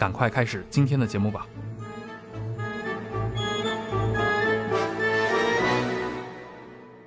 [0.00, 1.46] 赶快开始今天的节目吧。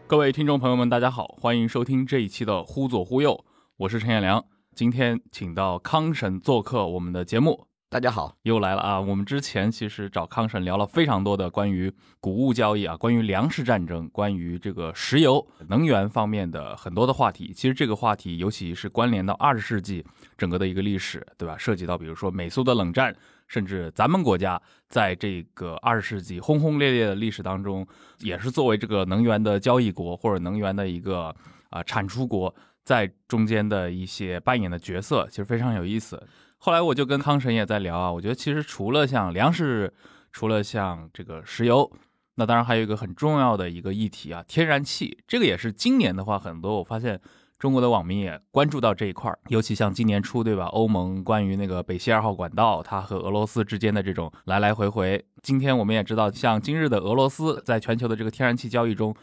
[0.05, 3.31] 各位听众朋友们，大家好，欢迎收听这一期的《忽左忽右》，
[3.77, 4.45] 我是陈彦良。
[4.75, 8.99] 今天请到康神做客我们的节目，大家好，又来了啊！
[8.99, 17.53] 我们之前其实找康神聊了非常多的关于谷物交易啊，关于粮食战争，关于这个石油能源方面的很多的话题。
[17.53, 20.03] 其实这个话题，尤其是关联到二十世纪
[20.35, 21.55] 整个的一个历史，对吧？
[21.55, 23.15] 涉及到比如说美苏的冷战。
[23.47, 27.85] 甚至咱们国家在这个二十世纪轰轰烈烈的历史当中，
[28.21, 31.35] 也是作为这个能源的交易国或者能源的一个
[31.69, 36.19] 啊产出国，在中间的一些扮演的角色，其实非常有意思。
[36.65, 39.93] 后来我就跟康神也在聊啊，我觉得其实除了像粮食，
[40.31, 41.91] 除了像这个石油，
[42.35, 45.17] 那当然还有一个很重要的一个议题啊，天然气。
[45.27, 47.19] 这个也是今年的话，很多我发现。
[47.59, 50.65] 中国的网民也关注到这一块儿，尤其像今年初，对吧？
[50.65, 55.23] 欧盟关于那个北溪二号管道，它和俄罗斯之间的这种来来回回。
[55.41, 59.15] 今天我们也知道，像今日的俄罗斯，在全球的这个天然气交易中，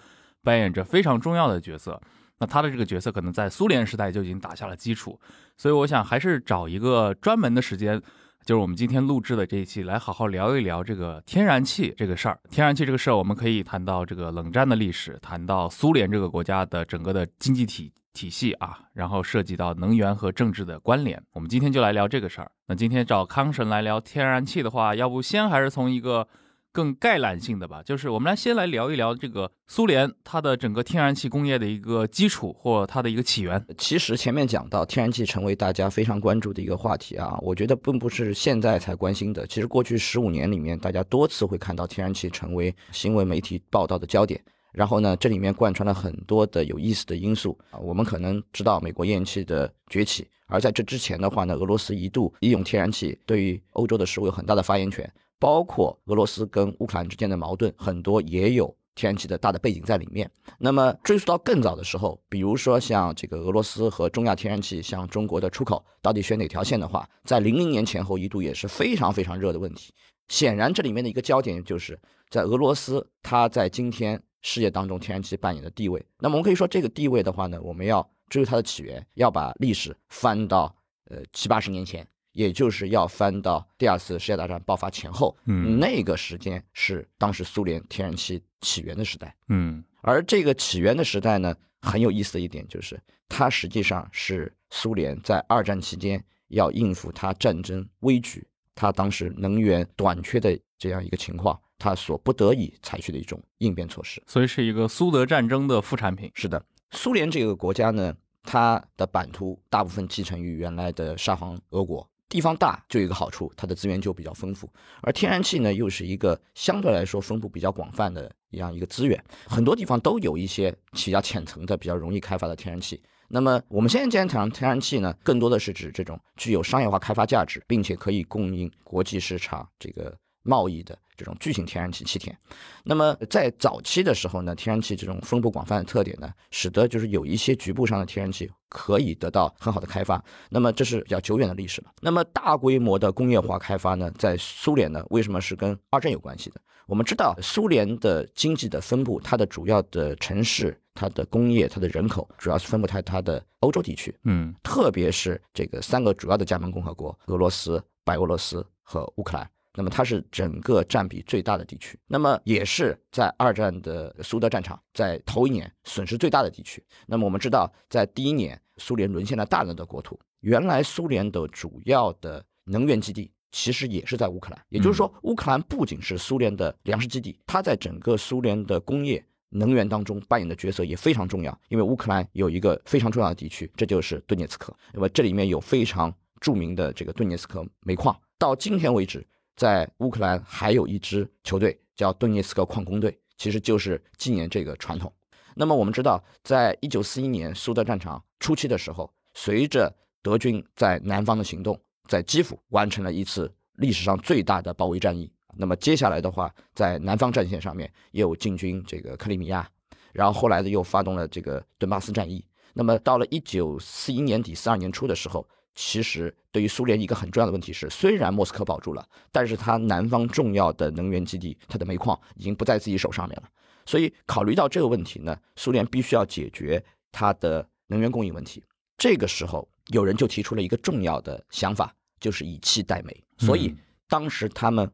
[0.43, 2.01] 扮演着非常重要的角色。
[2.41, 5.21] 那他的这个角色，可能在苏联时代就已经打下了基础。
[5.59, 8.03] 所以，我想还是找一个专门的时间。
[8.47, 12.41] 就是我们今天录制的这一期，来好好聊一聊这个天然气这个事儿。
[12.49, 21.23] 天然气这个事儿，我们可以谈到这个冷战的历史，谈到苏联这个国家的整个的经济体体系啊，然后涉及到能源和政治的关联。
[21.35, 22.51] 我们今天就来聊这个事儿。
[22.69, 26.27] 那今天找康神来聊天然气的话，要不先还是从一个。
[26.73, 33.65] 更概览性的吧，就是我们来先来聊一聊这个苏联它的整个天然气工业的一个基础或它的一个起源。
[33.77, 39.47] 其实前面讲到天然气成为大家非常关注的一个话题啊，我觉得并不是现在才关心的。
[39.47, 44.41] 其实过去十五年里面，大家多次会看到天然气成为新闻媒体报道的焦点。
[44.73, 47.79] 然后呢，这里面贯穿了很多的有意思的因素啊。
[47.81, 55.13] 我们可能知道美国页岩气的崛起，而在这之前的话呢，俄罗斯一度利用天然气对于欧洲的食物有很大的发言权。
[55.41, 60.31] 包括俄罗斯跟乌克兰之间的矛盾，很多也有天然气的大的背景在里面。
[60.59, 69.93] 那么追溯到更早的时候，比如说像这个俄罗斯和中亚天然气向中国的出口，到底选哪条线的话，在零零年前后一度也是非常非常热的问题。
[70.29, 71.99] 显然，这里面的一个焦点就是
[72.29, 76.05] 在俄罗斯，它在今天世界当中天然气扮演的地位。
[76.19, 80.73] 那么我们可以说，这个地位的话呢，我们要追溯它的起源，要把历史翻到
[81.09, 82.07] 呃七八十年前。
[82.33, 106.31] 也就是要翻到第二次世界大战爆发前后，嗯，那个时间是当时苏联天然气起源的时代，嗯，而这个起源的时代呢，很有意思的一点就是，它实际上是苏联在二战期间要应付它战争危局，它当时能源短缺的这样一个情况，它所不得已采取的一种应变措施，所以是一个苏德战争的副产品。
[106.35, 108.15] 是的，苏联这个国家呢，
[108.45, 112.09] 它的版图大部分继承于原来的沙皇俄国。
[112.31, 114.71] 地方大就有一个好处，它的资源就比较丰富，
[115.03, 123.03] 而天然气呢又是一个相对来说分布比较广泛的一样一个资源，很多地方都有一些比较浅层的、比较容易开发的天然气。
[123.29, 130.99] 那么我们现在既然谈天然气呢，更多的是指这种具有商业化开发价值，并且可以供应国际市场这个贸易的。
[131.17, 132.35] 这种巨型天然气气田，
[132.83, 140.25] 那么在早期的时候呢，天然气这种分布广泛的特点呢，使得就是有一些局部上的天然气可以得到很好的开发。
[140.49, 141.93] 那么这是比较久远的历史了。
[142.01, 146.61] 那么大规模的工业化开发呢，在苏联呢，为什么是跟二战有关系的？
[146.87, 159.47] 我们知道苏联的经济的分布，它的主要的城市、它的工业、它的人口，主要是分布在它的欧洲地区，嗯，特别是这个三个主要的加盟共和国：俄罗斯、白俄罗斯和乌克兰。
[159.75, 166.85] 那么它是整个占比最大的地区，那么也是在二战的苏德战场在头一年损失最大的地区。
[167.07, 174.61] 那么我们知道，在第一年苏联沦陷了大量的国土，原来苏联的主要的能源基地其实也是在乌克兰。
[174.69, 181.57] 也就是说，乌克兰不仅是苏联的粮食基地，它在整个苏联的工业能源当中扮演的角色也非常重要。
[181.69, 184.75] 因为乌克兰有一个非常重要的地区，这就是顿涅茨克。
[184.93, 188.19] 那么这里面有非常著名的这个顿涅茨克煤矿。
[188.39, 189.27] 到今天为止，
[189.61, 195.13] 在乌克兰还有一支球队叫顿涅茨克矿工队，其实就是纪念这个传统。
[195.55, 201.79] 那么我们知道，在一九四一年苏德战场初期的时候，随着德军在南方的行动，
[202.09, 205.31] 在基辅完成了一次历史上最大的包围战役。
[205.55, 209.69] 那么接下来的话，在南方战线上面又进军这个克里米亚，
[210.15, 212.43] 然后后来呢又发动了这个顿巴斯战役。
[212.73, 223.49] 那么到了一九四一年底四二年初的时候，其实对于苏联一个很重要的问题是，虽然莫斯科保住了，但是它南方重要的能源基地，它的煤矿已经不在自己手上面了。
[223.87, 228.63] 所以考虑到这个问题呢，苏联必须要解决它的能源供应问题。
[228.99, 233.25] 这个时候，有人就提出了一个重要的想法，就是以气代煤。
[233.39, 233.75] 所以
[234.07, 234.91] 当时他们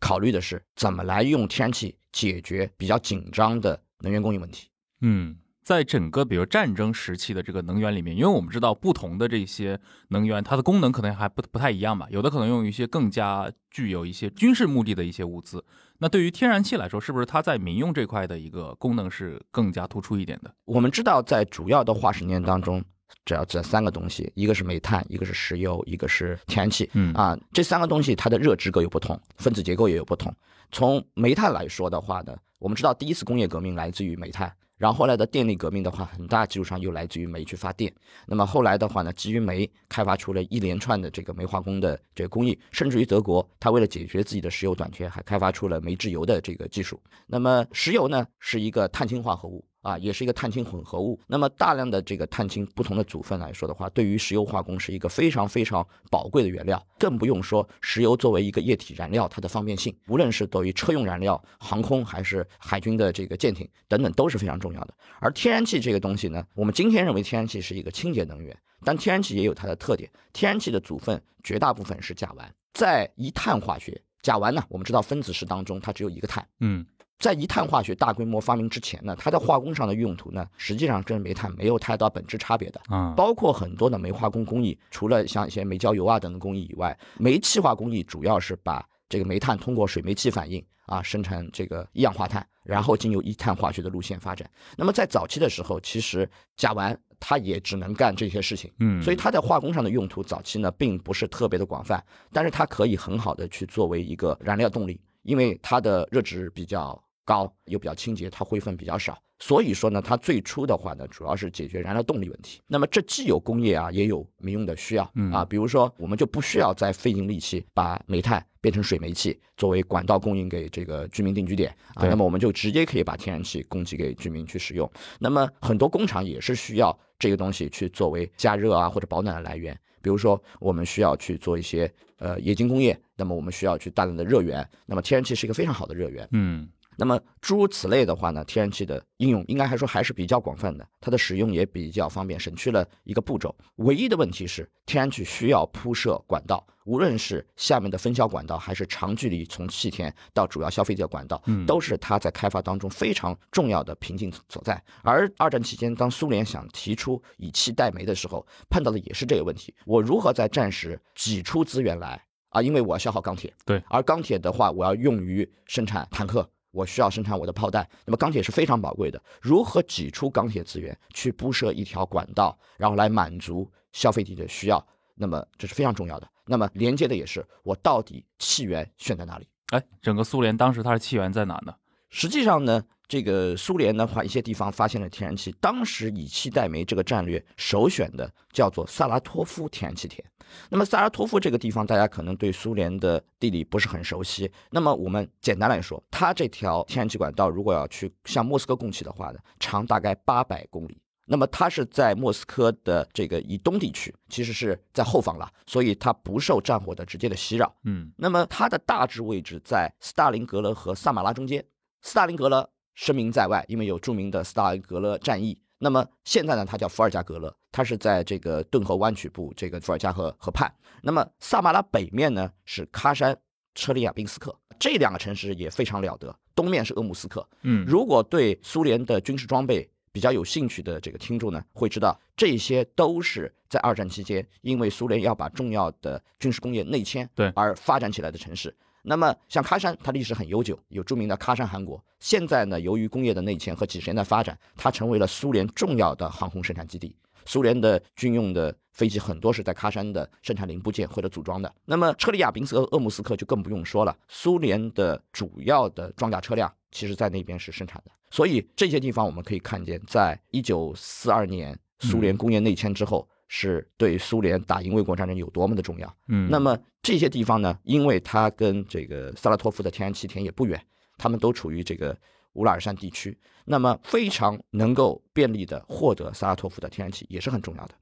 [0.00, 4.68] 考虑的是怎么来用天然气解决比较紧张的能源供应问题。
[5.00, 5.36] 嗯。
[5.64, 12.06] 在整个比如战争时期的这个能源里面，因为我们知道不同的这些能源，它的功能可能还不不太一样吧。
[12.10, 15.64] 有的可能用一些更加具有一些军事目的的一些物资。
[15.98, 20.54] 那对于天然气来说，是不是它在民用这块的一个功能是更加突出一点的？
[20.66, 22.84] 我们知道，在主要的化石能源当中，
[23.24, 26.90] 只要这三个东西，一个是煤炭，一个是石油，一个是天然气。
[26.92, 30.34] 嗯啊，这三个东西它的热值各有不同，分子结构也有不同。
[30.70, 34.52] 从煤炭来说的话呢，我们知道第一次工业革命来自于煤炭。
[34.76, 37.92] 然后后来的电力革命的话，很大基础上又来自于煤去发电。
[38.26, 47.00] 那么后来的话呢，基于煤开发出了一连串的这个煤化工的这个工艺，甚至于德国，它为了解决自己的石油短缺，还开发出了煤制油的这个技术。
[47.26, 49.64] 那么石油呢，是一个碳氢化合物。
[49.84, 51.20] 啊，也是一个碳氢混合物。
[51.26, 56.84] 那么大量的这个碳氢不同的组分来说的话，对于石油化工是一个非常非常宝贵的原料。
[56.98, 64.94] 更不用说石油作为一个液体燃料，它的方便性，无论是对于车用燃料、航空还是海军的这个舰艇等等，都是非常重要的。
[65.20, 70.10] 而天然气这个东西呢，我们今天认为天然气是一个清洁能源，但天然气也有它的特点。
[70.32, 76.86] 天然气的组分绝大部分是甲烷，在一碳化学，甲烷呢，我们知道分子式当中它只有一个碳，嗯。
[77.18, 83.14] 在一碳化学大规模发明之前呢，它在化工上的用途呢，实际上跟煤炭没有太大本质差别的啊。
[83.16, 94.50] 包括很多的煤化工工艺，除了像一些煤焦油啊等等工艺以外，煤气化工艺主要是把这个煤炭通过水煤气反应啊，生成这个一氧化碳，然后经由一碳化学的路线发展。
[94.76, 106.98] 那么在早期的时候，其实甲烷它也只能干这些事情，嗯，所以它在化工上的用途早期呢，并不是特别的广泛，但是它可以很好的去作为一个燃料动力，因为它的热值比较。
[107.26, 112.60] 高又比较清洁，它灰分比较少，所以说呢，它最初的话呢，主要是解决燃料动力问题。
[112.66, 115.42] 那么这既有工业啊，也有民用的需要啊。
[115.42, 122.06] 比如说，我们就不需要再费尽力气把煤炭变成水煤气，作为管道供应给这个居民定居点啊。
[122.06, 124.90] 那么我们就直接可以把天然气供给给居民去使用。
[125.18, 129.74] 那么很多工厂也是需要这个东西去作为加热啊或者保暖的来源。
[130.04, 134.68] 比如说，我们需要去做一些呃冶金工业，那么我们需要去大量的热源。
[134.84, 136.28] 那么天然气是一个非常好的热源。
[136.32, 136.68] 嗯。
[136.96, 143.54] 那么诸如此类的话呢，天然气的应用应该还说还是比较广泛的，它的使用也比较方便，省去了一个步骤。
[143.76, 154.82] 唯一的问题是，天然气需要铺设管道，无论是下面的分销管道，还是长距离从气田到主要消费地的管道，都是它在开发当中非常重要的瓶颈所在。
[155.02, 162.62] 而二战期间，当苏联想提出以气代煤的时候，碰到的也是这个问题：我如何在战时挤出资源来啊？
[162.62, 166.48] 因为我要消耗钢铁，对，而钢铁的话，我要用于生产坦克。
[166.74, 169.22] 我需要生产我的炮弹，那么钢铁是非常宝贵的。
[169.40, 176.28] 如何挤出钢铁资源去铺设一条管道，然后来满足消费体的需要，那么这是非常重要的。
[176.44, 179.48] 那么连接的也是我到底气源选在哪里？
[179.68, 181.74] 哎，整个苏联当时它的气源在哪呢？
[182.16, 185.50] 实际上呢，这个苏联的话，一些地方发现了天然气。
[185.60, 190.24] 当时以气代煤这个战略首选的叫做萨拉托夫天然气田。
[190.70, 194.48] 那么萨拉托夫这个地方，大家可能对苏联的地理不是很熟悉。
[194.70, 200.96] 那么我们简单来说，它这条天然气管道如果要去向莫斯科供气的话呢，长大概八百公里。
[201.26, 207.74] 那么它是在莫斯科的这个以东地区，其实是在后方了，所以它不受战火的直接的袭扰。
[207.82, 211.64] 嗯，那么它的大致位置在斯大林格勒和萨马拉中间。
[212.04, 215.58] 斯大林格勒声名在外，因为有著名的斯大林格勒战役。
[215.78, 220.70] 那么现在呢，它叫伏尔加格勒，它是在这个顿河湾曲部这个伏尔加河河畔。
[221.00, 223.34] 那么萨马拉北面呢是喀山
[223.74, 226.34] 车里亚宾斯克，这两个城市也非常了得。
[226.54, 238.76] 东面是鄂木斯克，嗯，如果对苏联的军事装备比较有兴趣的这个听众呢，会知道这些都是在二战期间，因为苏联要把重要的军事工业内迁，对而发展起来的城市。
[239.06, 242.02] 那么像喀山，它历史很悠久，有著名的喀山汗国。
[242.20, 247.14] 现在呢，由于工业的内迁和几十年的发展，它成为了苏联重要的航空生产基地。
[247.44, 251.70] 苏联的军用的飞机很多是在喀山的生产零部件或者组装的。
[251.84, 258.10] 那么车里亚宾斯和鄂木斯克就更不用说了，苏联的主要的装甲车辆其实在那边是生产的。
[258.30, 266.16] 所以这些地方我们可以看见，在一九四二年苏联工业内迁之后，是对苏联打赢卫国战争有多么的重要。
[266.28, 270.80] 嗯，那么这些地方呢，因为它跟这个萨拉托夫的天然气田也不远，
[271.18, 272.16] 他们都处于这个
[272.54, 277.94] 乌拉尔山地区，那么非常能够便利的获得萨拉托夫的天然气也是很重要的。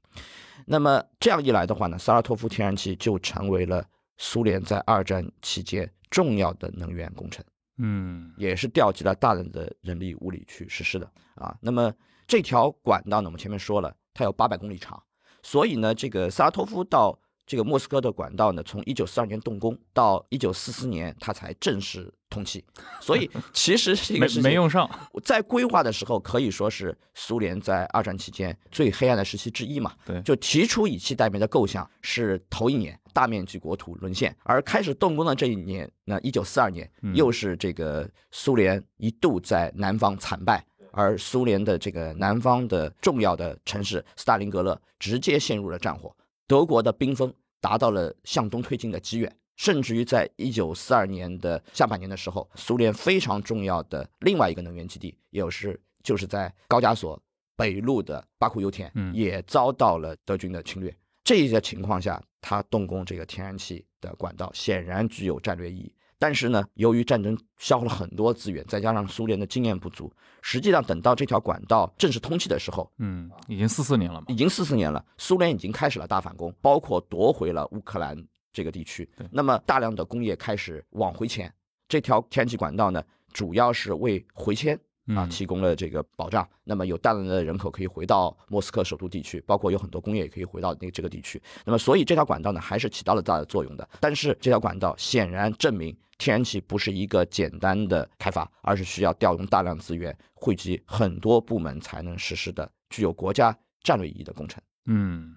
[0.65, 3.85] 那么这样一来的话呢，萨拉托夫天然气就成为了
[4.17, 7.43] 苏联在二战期间重要的能源工程，
[7.77, 11.57] 嗯也是调集了大量的人力物力去实施的啊。
[11.59, 11.91] 那么
[12.27, 15.01] 这条管道呢，我们前面说了，它有八百公里长，
[15.43, 22.63] 所以呢，这个萨拉托夫到这个莫斯科的管道呢，从一九四二年动工到一九四四年，它才正式通气。
[23.01, 24.89] 所以 其实这没个事情没用上，
[25.23, 29.91] 在规划的时候，可以说是苏联在二战期间最黑暗的时期之一嘛。
[30.05, 40.65] 对就提出以气代煤的构想是头一年大面积国土沦陷，而开始动工的这一年，那一九四二年嗯又是这个苏联一度在南方惨败。
[40.93, 46.15] 而苏联的这个南方的重要的城市斯大林格勒直接陷入了战火，
[46.47, 57.19] 德国的兵锋达到了向东推进的极远，甚至于在一九四二年的下半年的时候，苏联非常重要的另外一个能源基地，也就是就是在高加索
[57.55, 60.95] 北路的巴库油田嗯，也遭到了德军的侵略。
[61.23, 65.93] 这一个情况下，他动工这个天然气的管道，显然具有战略意义。
[66.23, 70.09] 但是呢，由于战争消耗了很多资源，再加上苏联的经验不足，
[70.41, 78.17] 实际上等到这条管道正式通气的时候，嗯，已经四四年了嘛，已经四四年了，苏联已经开始了大反攻，包括夺回了乌克兰
[78.53, 79.05] 这个地区。
[79.31, 81.53] 那么大量的工业开始往回迁，
[81.89, 83.03] 这条天然气管道呢，
[83.33, 84.73] 主要是为回迁
[85.07, 86.47] 啊嗯提供了这个保障。
[86.63, 91.41] 那么有大量的人口可以回到莫斯科首都地区，包括有很多工业也可以回到那这个地区。
[91.65, 93.85] 那么所以这条管道呢，还是起到了大的作用的。
[93.99, 95.93] 但是这条管道显然证明。
[96.23, 104.63] 天然气不是一个简单的开发，而是需要调用大量资源，汇集很多部门才能实施的具有国家战略意义的工程。
[104.85, 105.35] 嗯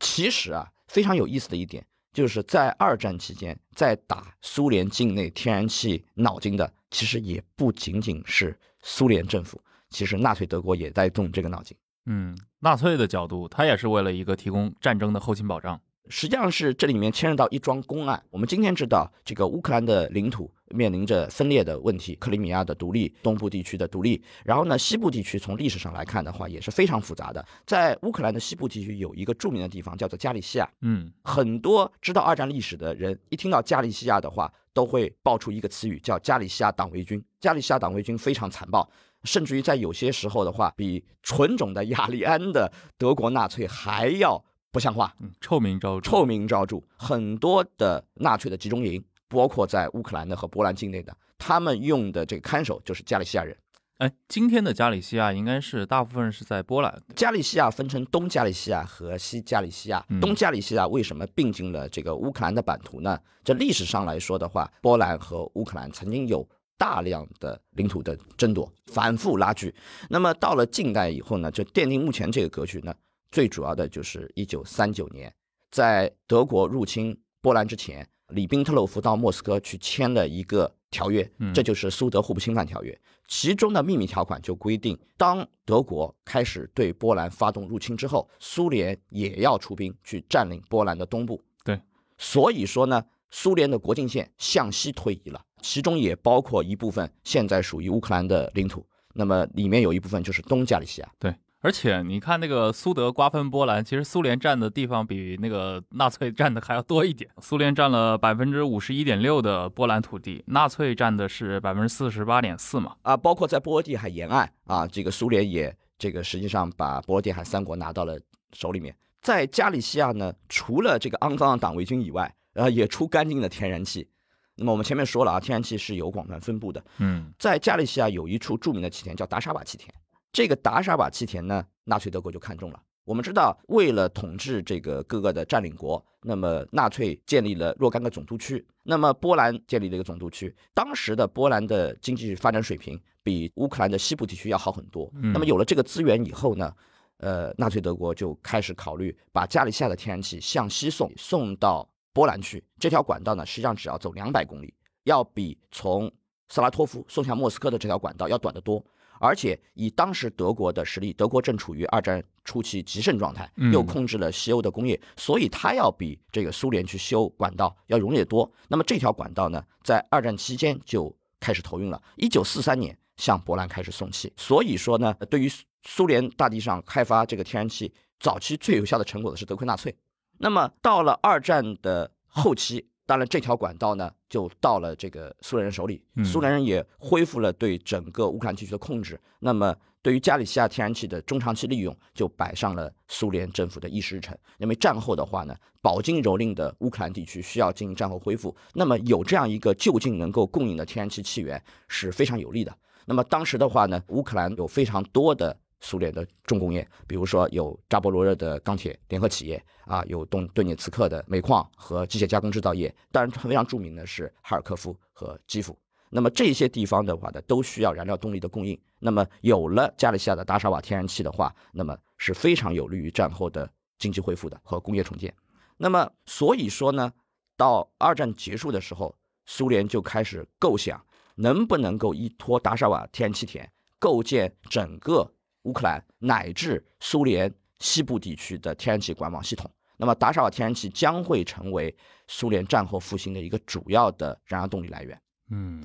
[0.00, 11.76] 其实啊，非常有意思的一点，就是在二战期间，在打苏联境内天然气脑筋的，其实也不仅仅是苏联政府，其实纳粹德国也在动这个脑筋。
[12.06, 15.80] 嗯，纳粹的角度，他也是为了一个提供战争的后勤保障。
[16.08, 18.22] 实际上是这里面牵涉到一桩公案。
[18.30, 24.22] 我们今天知道，这个乌克兰的领土面临着分裂的问题，克里米亚的独立，东部地区的独立。
[24.44, 27.44] 然后呢，西部地区从历史上来看的话，也是非常复杂的。
[27.66, 37.24] 在乌克兰的西部地区有一个著名的地方叫做加利西亚，嗯很多知道二战历史的人一听到加利西亚的话，都会爆出一个词语叫加利西亚党卫军。
[37.40, 38.88] 加利西亚党卫军非常残暴。
[39.24, 45.14] 甚至于在有些时候的话，比纯种的雅利安的德国纳粹还要不像话。
[45.20, 46.10] 嗯，臭名昭著。
[46.10, 53.56] 臭名昭著，很多的纳粹的集中营，包括在乌克兰的和波兰境内的，他们用的这个看守就是加利西亚人。
[53.98, 57.00] 哎，今天的加里西亚应该是大部分是在波兰。
[57.14, 60.18] 加利西亚分成东加利西亚和西加利西亚嗯。
[60.20, 63.16] 东加利西亚为什么并进了这个乌克兰的版图呢？
[63.44, 66.44] 这历史上来说的话，波兰和乌克兰曾经有
[66.76, 69.72] 大量的领土的争夺，反复拉锯。
[70.08, 72.92] 那么到了近代以后呢，就奠定目前这个格局呢，
[73.34, 75.34] 最主要的就是一九三九年，
[75.72, 82.96] 在德国入侵波兰之前，里宾特洛夫到莫斯科去签了一个条约嗯，这就是苏德互不侵犯条约。
[83.26, 91.42] 其中的秘密条款就规定，当德国开始对波兰发动入侵之后，苏联也要出兵去占领波兰的东部。
[91.64, 91.82] 对，
[92.16, 98.86] 所以说呢，苏联的国境线向西推移了，其中也包括一部分现在属于乌克兰的领土。
[99.16, 101.12] 那么里面有一部分就是东加利西亚。
[101.18, 101.34] 对，
[101.64, 107.30] 而且你看那个苏德瓜分波兰，其实苏联占的地方比那个纳粹占的还要多一点。
[107.40, 112.94] 苏联占了百分之五十一点六的波兰土地，纳粹占的是百分之四十八点四嘛。
[113.00, 118.20] 啊，包括在波罗的海沿岸啊，这个苏联也这个实际上把波罗的海三国拿到了
[118.52, 118.94] 手里面。
[119.22, 124.06] 在加利西亚呢，除了这个肮脏的党卫军以外，呃，也出干净的天然气。
[124.54, 129.90] 那么我们前面说了啊，天然气是有广泛分布的，嗯在加利西亚有一处著名的气田叫达沙瓦气田。
[130.34, 140.52] 这个达沙瓦气田呢，纳粹德国就看中了，我们知道，为了统治这个各个的占领国，那么纳粹建立了若干个总督区，那么波兰建立了一个总督区。
[140.74, 145.08] 当时的波兰的经济发展水平比乌克兰的西部地区要好很多。
[145.14, 146.74] 那么有了这个资源以后呢，
[147.18, 152.60] 呃，纳粹德国就开始考虑把加利西亚的天然气向西送，送到波兰去。
[152.80, 154.74] 这条管道呢，实际上只要走两百公里，
[155.04, 156.10] 要比从
[156.48, 158.84] 萨拉托夫送向莫斯科的这条管道要短得多。
[159.24, 168.52] 而且以当时德国的实力，德国正处于二战初期极盛状态，又控制了西欧的工业，所以它要比这个苏联去修管道要容易得多。
[168.68, 174.30] 那么这条管道呢，在二战期间就开始投运了，一九四三年向波兰开始送气。
[174.36, 175.50] 所以说呢，对于
[175.84, 177.90] 苏联大地上开发这个天然气，
[178.20, 179.96] 早期最有效的成果的是德亏纳粹。
[180.36, 182.90] 那么到了二战的后期。
[183.06, 186.02] 当然，这条管道呢，就到了这个苏联人手里。
[186.24, 189.20] 苏联人也恢复了对整个乌克兰地区的控制。
[189.40, 194.36] 那么，对于加里西亚天然气的中长期利用，就摆上了苏联政府的议事日程。
[194.58, 198.56] 因为战后的话呢，饱经蹂躏的乌克兰地区需要进行战后恢复。
[198.72, 202.74] 那么，有这样一个就近能够供应的天然气气源是非常有利的。
[203.04, 205.54] 那么，当时的话呢，乌克兰有非常多的。
[205.84, 215.78] 苏联的重工业，比如说有扎波罗热的钢铁联合企业啊，有东顿涅茨克的煤矿和机械加工制造业，当然非常著名的是哈尔科夫和基辅。
[216.08, 218.80] 那么这些地方的话呢，都需要燃料动力的供应。
[218.98, 225.34] 那么有了加利西亚的达沙瓦天然气的话，那么是非常有利于战后的经济恢复的和工业重建。
[225.76, 227.12] 那么所以说呢，
[227.58, 229.14] 到二战结束的时候，
[229.44, 235.30] 苏联就开始构想能不能够依托达沙瓦天然气田构建整个。
[235.64, 241.94] 乌克兰乃至苏联西部地区的天然气管网系统，那么达沙尔天然气将会成为
[242.28, 245.20] 苏联战后复兴的一个主要的燃料动力来源。
[245.50, 245.82] 嗯，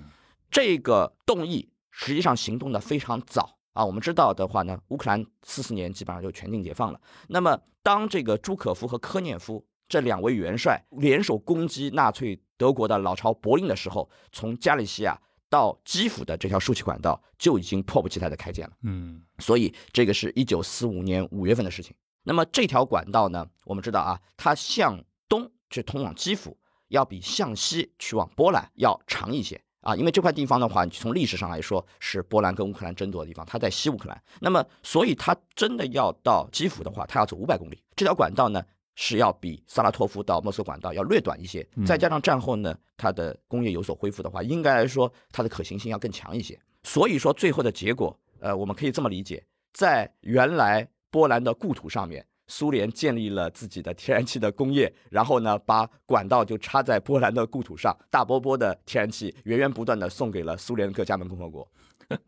[0.50, 3.84] 这个动议实际上行动的非常早啊。
[3.84, 7.02] 我们知道的话呢，乌克兰四四年基本上就全境解放了。
[7.28, 15.20] 那么当这个朱可夫和科涅夫这两位元帅联手攻击纳粹德国的老巢柏林的时候，从加利西亚。
[15.50, 21.96] 到基辅的这条输气管道就已经迫不及待的开建了，嗯，所以这个是一九四五年五月份的事情。
[22.24, 26.56] 那么这条管道呢，我们知道啊，它向东去通往基辅，
[26.90, 34.22] 要比向西去往波兰要长一些啊，因为这块地方的话，从历史上来说是波兰跟乌克兰争夺的地方，它在西乌克兰。
[34.42, 37.82] 那么，所以它真的要到基辅的话，它要走五百公里。
[37.96, 38.64] 这条管道呢？
[39.02, 46.60] 是要比萨拉托夫到莫斯科管道要略短一些，再加上战后呢，它的工业有所恢复的话，应该来说它的可行性要更强一些。
[46.84, 61.66] 所以说最后的结果，呃，我们可以这么理解，在原来波兰的故土上面，苏联建立了自己的天然气的工业，然后呢，把管道就插在波兰的故土上，大波波的天然气源源不断的送给了苏联各加盟共和国，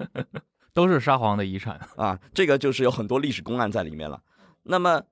[0.71, 4.23] 都是沙皇的遗产啊，这个就是有很多历史公案在里面了。
[4.63, 5.03] 那么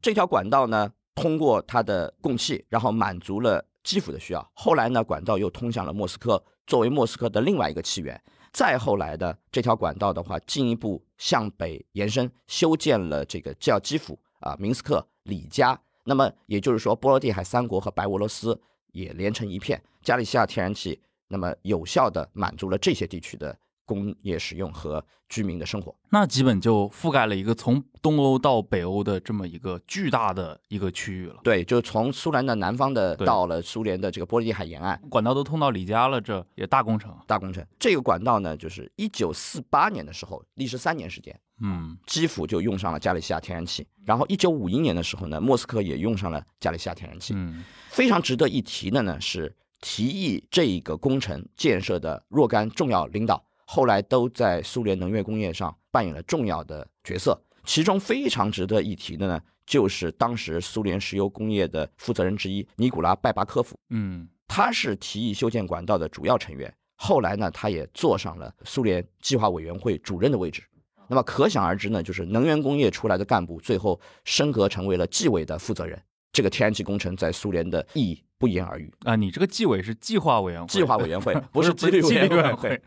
[0.00, 0.92] 这条管道呢？
[1.20, 4.50] 通过它的供气，然后满足了基辅的需要。
[4.54, 8.20] 后来呢，管道又通向了莫斯科，作为莫斯科的另外一个气源。
[8.52, 15.78] 再后来的这条管道的话，进一步向北延伸，修建了这个叫基辅啊、明斯克、里加。
[16.04, 18.58] 那么也就是说，波罗的海三国和白俄罗斯
[18.92, 19.82] 也连成一片。
[20.02, 23.56] 加利西亚天然气，那么有效的满足了这些地区的。
[23.88, 31.36] 工业使用和居民的生活，那基本就覆盖了一个从东欧到北欧的这么一个巨大的一个区域了。
[31.42, 37.16] 对，就从苏联的南方的到了苏联的这个波罗的海沿岸，管道都通到里加了，这也大工程。
[37.26, 47.32] 大工程，这个管道呢，就是一九四八年的时候，历时三年时间，嗯，基辅就用上了加利西亚天然气，然后一九五一年的时候呢，莫斯科也用上了加利西亚天然气。
[47.34, 53.44] 嗯，非常值得一提的呢是，提议这一个工程建设的若干重要领导。
[53.70, 63.76] 后来都在苏联能源工业上扮演了重要的角色，其中非常值得一提的呢，就是当时苏联石油工业的负责人之一尼古拉拜巴科夫。
[63.90, 66.74] 嗯，他是提议修建管道的主要成员。
[66.96, 70.62] 后来呢，他也坐上了苏联计划委员会主任的位置。
[71.06, 76.02] 那么可想而知呢，就是能源工业出来的干部，最后升格成为了纪委的负责人。
[76.32, 79.14] 这个天然气工程在苏联的意义不言而喻啊！
[79.14, 82.80] 你这个纪委是计划委员会，计划委员会 不是纪律委员会。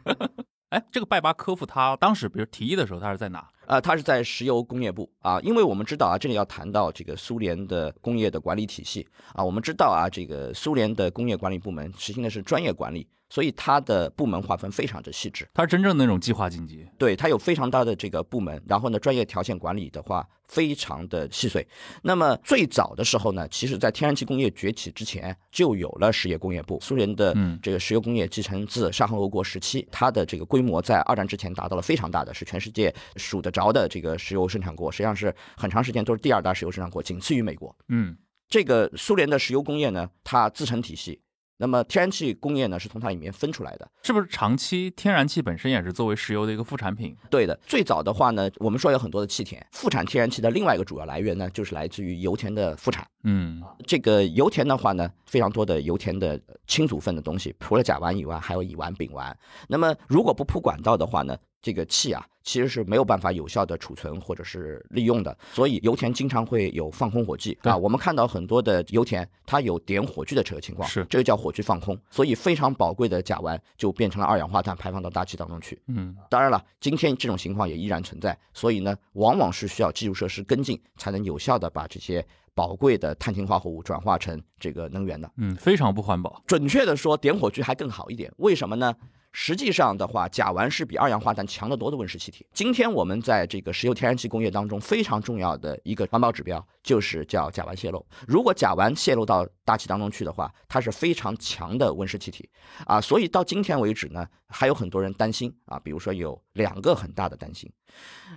[0.72, 3.46] 哎，这个拜巴科夫他当时比如提议的时候，他是在哪？
[3.66, 13.06] 呃，他是在石油工业部啊，因为我们知道啊，这里要谈到这个苏联的工业的管理体系啊，我们知道啊，这个苏联的工业管理部门实行的是专业管理。
[13.32, 16.86] 所以它的部门划分非常的细致，它是真正的那种计划经济。
[16.98, 21.66] 对，它有非常大的这个部门，然后呢，专业条件管理的话非常的细碎。
[22.02, 26.78] 那么最早的时候呢，其实在天然气工业崛起之前就有了实业工业部。
[26.82, 33.52] 苏联的这个石油工业继承自沙皇俄国时期，它的这个规模在二战之前达到了非常大的，是全世界数得。
[33.52, 37.76] 着的这个石油生产国，实际上是很长时间都是第二大石油生产国，仅次于美国。
[37.90, 38.18] 嗯
[38.48, 41.22] 这个苏联的石油工业呢，它自成体系。
[41.62, 43.88] 那么天然气工业呢，是从它里面分出来的。
[44.02, 47.16] 是不是长期天然气本身也是作为石油的一个副产品？
[47.30, 53.08] 对的，最早的话呢，我们说有很多的气田，副产天然气的另外一个主要来源呢，就是来自于油田的副产。
[53.24, 59.32] 嗯这个油田的话呢，非常多的油田的氢组分的东西，除了甲烷以外，还有乙烷、丙烷。
[59.68, 65.38] 那么如果不铺管道的话呢，这个气啊，其实是没有办法有效的储存或者是利用的。
[65.54, 67.78] 所以油田经常会有放空火炬啊。
[67.78, 71.98] 我们看到很多的油田，它有点火炬的这个情况，是这个叫火炬放空。
[72.10, 75.80] 所以非常宝贵的甲烷就变成了二氧化碳排放到大气当中去。
[75.88, 85.32] 嗯当然了，今天这种情况也依然存在，所以呢，往往是需要基础设施跟进，才能有效的把这些宝贵的碳氢化合物转化成这个能源的。
[85.38, 86.42] 嗯，非常不环保。
[86.48, 88.96] 准确的说，点火炬还更好一点，为什么呢？
[89.34, 92.46] 实际上的话，甲烷是比二氧化碳强得多的温室气体。
[92.54, 98.06] 今天我们在这个石油天然气工业当中非常重要的一个环保指标，就是叫甲烷泄漏。
[98.28, 102.50] 如果甲烷泄漏到大气当中去的话，它是非常强的温室气体
[102.86, 103.00] 啊。
[103.00, 107.72] 所以到今天为止呢，还有很多人担心啊，比如说有两个很大的担心。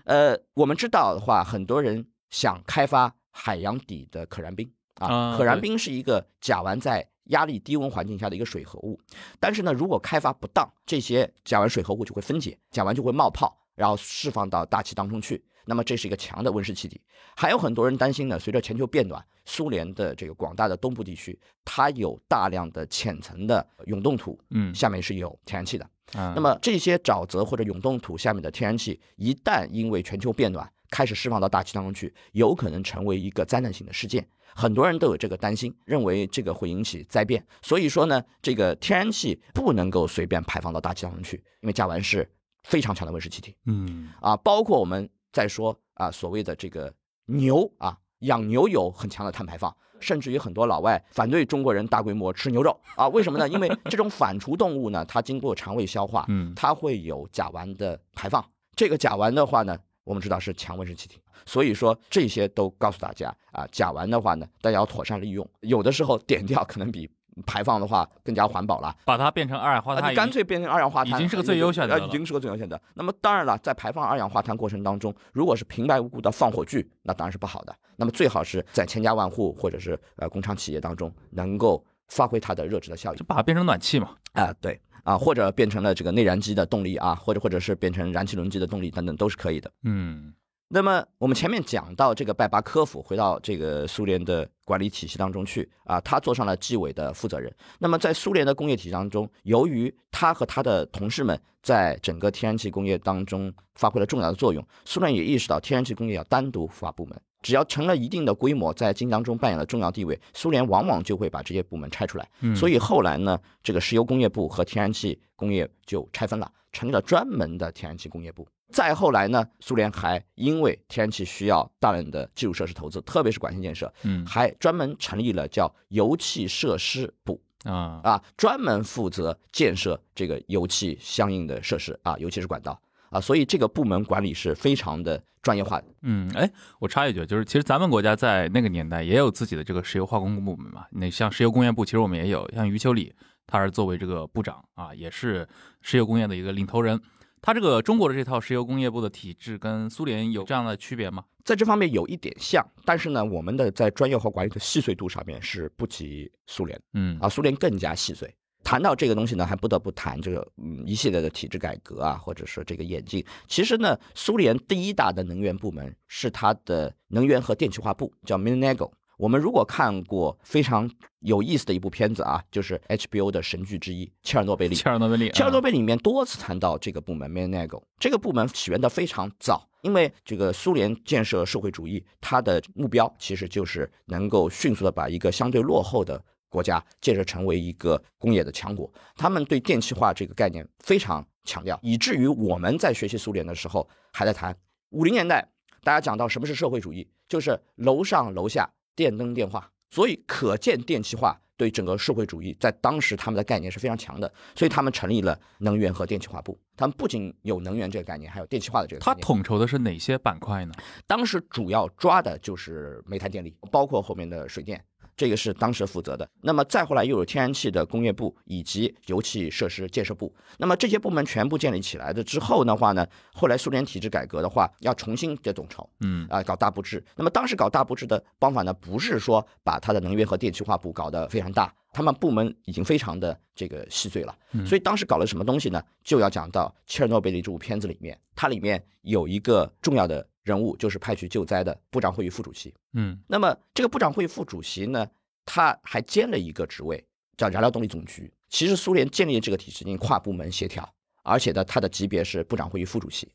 [0.05, 9.01] 呃，我们知道的话，很多人想开发海洋底的可燃冰啊，可燃冰是一个甲烷在压力低温环境下的一个水合物。
[9.39, 15.43] 但是呢，如果开发不当，这些甲烷水合物就会分解，甲烷就会冒泡，然后释放到大气当中去。
[15.67, 17.01] 那么这是一个强的温室气体。
[17.35, 25.89] 还有很多人担心呢，随着全球变暖，苏联的这个广大的东部地区，它有大量的浅层的永冻土，嗯下面是有天然气的。
[26.13, 34.29] 啊，那么这些沼泽或者永冻土下面的天然气，一旦因为全球变暖开始释放到大气当中去，有可能成为一个灾难性的事件。
[34.55, 37.45] 很多人都有这个担心，认为这个会引起灾变。
[37.63, 42.29] 所以说呢，这个天然气不能够随便排放到大气当中去，因为甲烷是
[42.63, 44.37] 非常强的温室气体嗯啊。
[44.37, 46.93] 包括我们在说啊，所谓的这个
[47.27, 49.75] 牛啊，养牛有很强的碳排放。
[50.01, 53.49] 甚至于很多老外反对中国人大规模吃牛肉啊，为什么呢？
[53.49, 58.45] 因为这种反刍动物呢，它经过肠胃消化，嗯它会有甲烷的排放。
[58.77, 67.11] 这个甲烷的话呢，我们知道是强温室气体，所以说这些都告诉大家啊，甲烷的话呢，大家要妥善利用，有的时候点掉可能比
[67.45, 68.95] 排放的话更加环保了。
[69.05, 72.81] 把它变成二氧化啊，碳，你干脆变成二氧化碳，已经是个最优选择已经是个最优选择。
[72.95, 77.75] 那么当然了，在排放二氧化碳过程当中，如果是平白无故的放火炬，那当然是不好的。
[77.97, 83.25] 那么最好是在千家万户或者是呃工厂企业当中，能够发挥它的热值的效应就。
[83.25, 84.11] 把它变成暖气嘛。
[84.33, 89.71] 啊，对啊，或者变成了这个内燃机的动力啊，或者或者是变成燃气轮机的动力等等，都是可以的。
[89.83, 90.33] 嗯
[90.67, 97.55] 那么我们前面讲到这个拜巴科夫回到这个苏联的管理体系当中去啊，他做上了纪委的负责人。
[97.79, 107.21] 那么在苏联的工业体系当中，由于他和他的同事们在整个天然气工业当中发挥了重要的作用，苏联也意识到天然气工业要单独发部门。
[107.45, 112.27] 只要成了一定的规模，在经济当中扮演了重要地位，苏联往往就会把这些部门拆出来。
[112.41, 118.49] 嗯，所以后来呢，这个石油工业部和天然气工业就拆分了，成立了专门的天然气工业部。
[118.73, 124.25] 再后来呢，苏联还因为天然气需要大量的基础设施投资，特别是管线建设，嗯。
[124.25, 127.39] 还专门成立了叫油气设施部。
[127.65, 128.01] 啊。
[128.03, 132.81] 啊，专门负责建设这个油气相应的设施啊，尤其是管道
[133.15, 135.87] 啊，所以这个部门管理是非常的专业化的。
[136.03, 136.51] 嗯，哎，
[136.81, 140.85] 我插一句，就是其实咱们国家在那个年代也有自己的这个石油化工部门嘛。
[140.91, 143.15] 那像石油工业部，其实我们也有，像余秋里，
[143.47, 145.47] 他是作为这个部长啊，也是
[145.81, 147.01] 石油工业的一个领头人。
[147.41, 151.23] 他这个中国的这套石油工业部的体制跟苏联有这样的区别吗？
[151.45, 158.35] 在这方面有一点像，但是呢，我们的在专业化管理的细碎度上面是不及苏联嗯啊，苏联更加细碎。
[158.65, 163.25] 谈到这个东西呢，还不得不谈这个嗯一系列的体制改革啊，或者说这个演进。
[163.47, 168.91] 其实呢，苏联第一大的能源部门是它的能源和电气化部，叫 Minenergo。
[169.17, 174.75] 我们如果看过非常有意思的一部片子啊，就是 HBO 的神剧之一《切尔诺贝利》。
[174.79, 186.21] 切尔诺贝利，切尔诺贝贝利里面多次谈到这个部门 Minenergo，这个部门起源的非常早，因为这个苏联建设社会主义，它的目标其实就是能够迅速的把一个相对落后的
[186.55, 188.89] 国家建设成为一个工业的强国。
[189.17, 194.57] 他们对电气化这个概念非常强调，以至于我们在学习苏联的时候还在谈
[194.91, 195.45] 五零年代，
[195.83, 206.57] 大家讲到什么是社会主义，就是楼上楼下电灯电话，所以可见电气化对整个社会主义在当时他们的概念是非常强的，所以他们成立了能源和电气化部。
[206.77, 209.23] 他们不仅有能源这个概念，还有电气化的这个概他念。
[209.23, 210.73] 统筹的是哪些板块呢？
[211.07, 214.83] 当时主要抓的就是煤炭电力，包括后面的水电。
[215.17, 216.29] 这个是当时负责的。
[216.43, 220.35] 那么再后来又有天然气的工业部以及油气设施建设部。
[220.59, 227.05] 那么这些部门全部建立起来的之后的话呢，后来苏联体制改革的话，要重新的统筹，嗯啊，搞大布置。
[227.17, 234.37] 那么当时搞大布置的方法呢，不是说把它的能源和电气化部搞得非常大，他们部门已经非常的这个细碎了。
[234.67, 235.83] 所以当时搞了什么东西呢？
[236.03, 242.73] 就要讲到切尔诺贝利这部片子里面，它里面有一个重要的人物，就是派去救灾的部长会议副主席。
[242.93, 243.19] 嗯。
[243.27, 245.07] 那么这个部长会议副主席呢，
[245.45, 247.03] 他还兼了一个职位，
[247.37, 248.33] 叫燃料动力总局。
[248.49, 250.89] 其实苏联建立这个体制已经跨部门协调，
[251.25, 253.29] 而且呢，他的级别是部长会议副主席，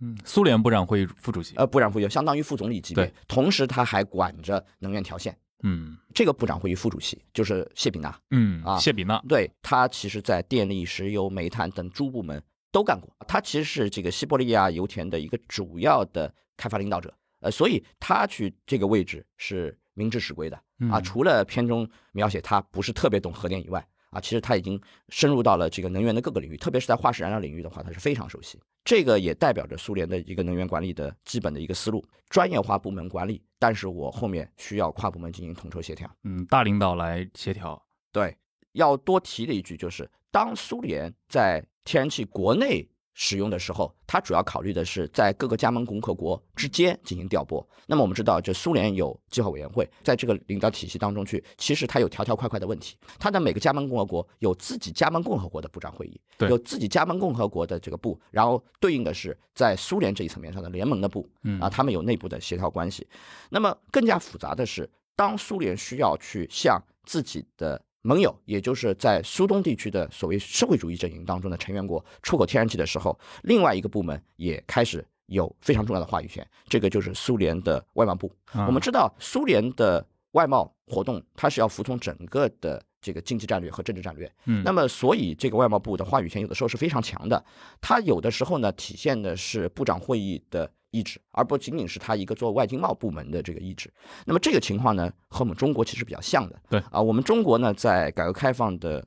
[0.00, 5.34] 嗯，苏联部长会议副主席，呃，部长会议相当于副总理级别对，同时他还管着能源条线。
[5.62, 5.96] 嗯。
[6.12, 20.98] 这个部长会议副主席就是谢比纳，嗯啊谢比纳，对他其实在电力、石油、煤炭等诸部门都干过，他其实是这个西伯利亚油田的一个主要的开发领导者，呃，所以他去这个位置是明知实归的啊。
[20.98, 28.58] 嗯除了片中描写他不是特别懂核电以外，啊，其实他已经深入到了这个能源的各个领域，特别是在化石燃料领域的话，他是非常熟悉。
[28.84, 36.08] 这个也代表着苏联的一个能源管理的基本的一个思路，专业化部门管理，但是我后面需要跨部门进行统筹协调。
[36.22, 38.36] 嗯，大领导来协调，对，
[38.72, 42.88] 要多提的一句就是，当苏联在天然气国内
[43.18, 47.66] 使用的时候，它主要考虑的是在各个加盟共和国之间进行调拨。
[47.86, 52.94] 那么我们知道，这苏联有计划委员会，在这个领导体系当中去，其实它有条条块块的问题。
[53.18, 63.06] 它的每个加盟共和国有自己加盟共和国的部长会议，对有自己加盟共和国的这个部，然后对应的是在苏联这一层面上的联盟的部，嗯啊，他们有内部的协调关系。
[63.48, 78.32] 那么更加复杂的是，当苏联需要去向自己的盟友，也就是在苏东地区的所谓社会主义阵营当中的成员国出口天然气的时候，另外一个部门也开始有非常重要的话语权，这个就是苏联的外贸部。
[78.52, 84.30] 啊我们知道，苏联的外贸活动它是要服从整个的这个经济战略和政治战略。
[84.44, 87.44] 嗯那么，所以这个外贸部的话语权有的时候是非常强的。
[87.80, 93.92] 它有的时候呢，体现的是部长会议的意志，而不仅仅是他一个做外经贸部门的这个意志。
[94.24, 96.58] 那么这个情况呢，和我们中国其实比较像的。
[96.70, 99.04] 对啊，我们中国呢，在改革开放的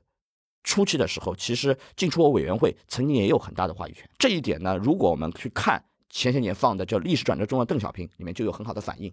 [0.62, 4.08] 初期的时候，其实进出口委员会曾经也有很大的话语权。
[4.18, 9.12] 这一点呢，如果我们去看前些年放的叫《历史转折中的邓小平》，里面就有很好的反应。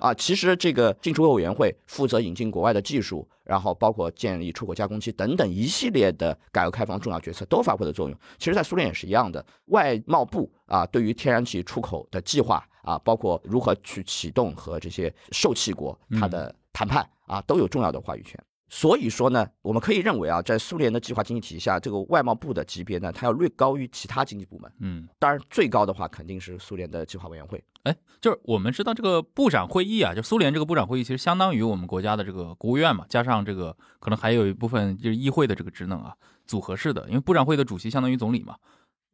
[0.00, 8.18] 啊，其实这个进出口委员会负责引进国外的技术，然后包括建立出口加工期等等一系列的改革开放重要决策都发挥了作用。
[8.38, 18.40] 其实，在苏联也是一样的，外贸部啊，对于天然气出口的计划啊，包括如何去启动和这些受气国它的谈判啊，都有重要的话语权。
[18.74, 24.72] 所以说呢，我们可以认为啊，在苏联的计划经济体系下，这个外贸部的级别呢，它要略高于其他经济部门。
[24.78, 27.62] 嗯，当然，最高的话肯定是苏联的计划委员会。
[27.82, 38.56] 哎，就是我们知道这个部长会议啊，就苏联这个部长会议，其实相当于我们国家的这个国务院嘛，加上这个可能还有一部分就是议会的这个职能啊，组合式的，因为部长会的主席相当于总理嘛，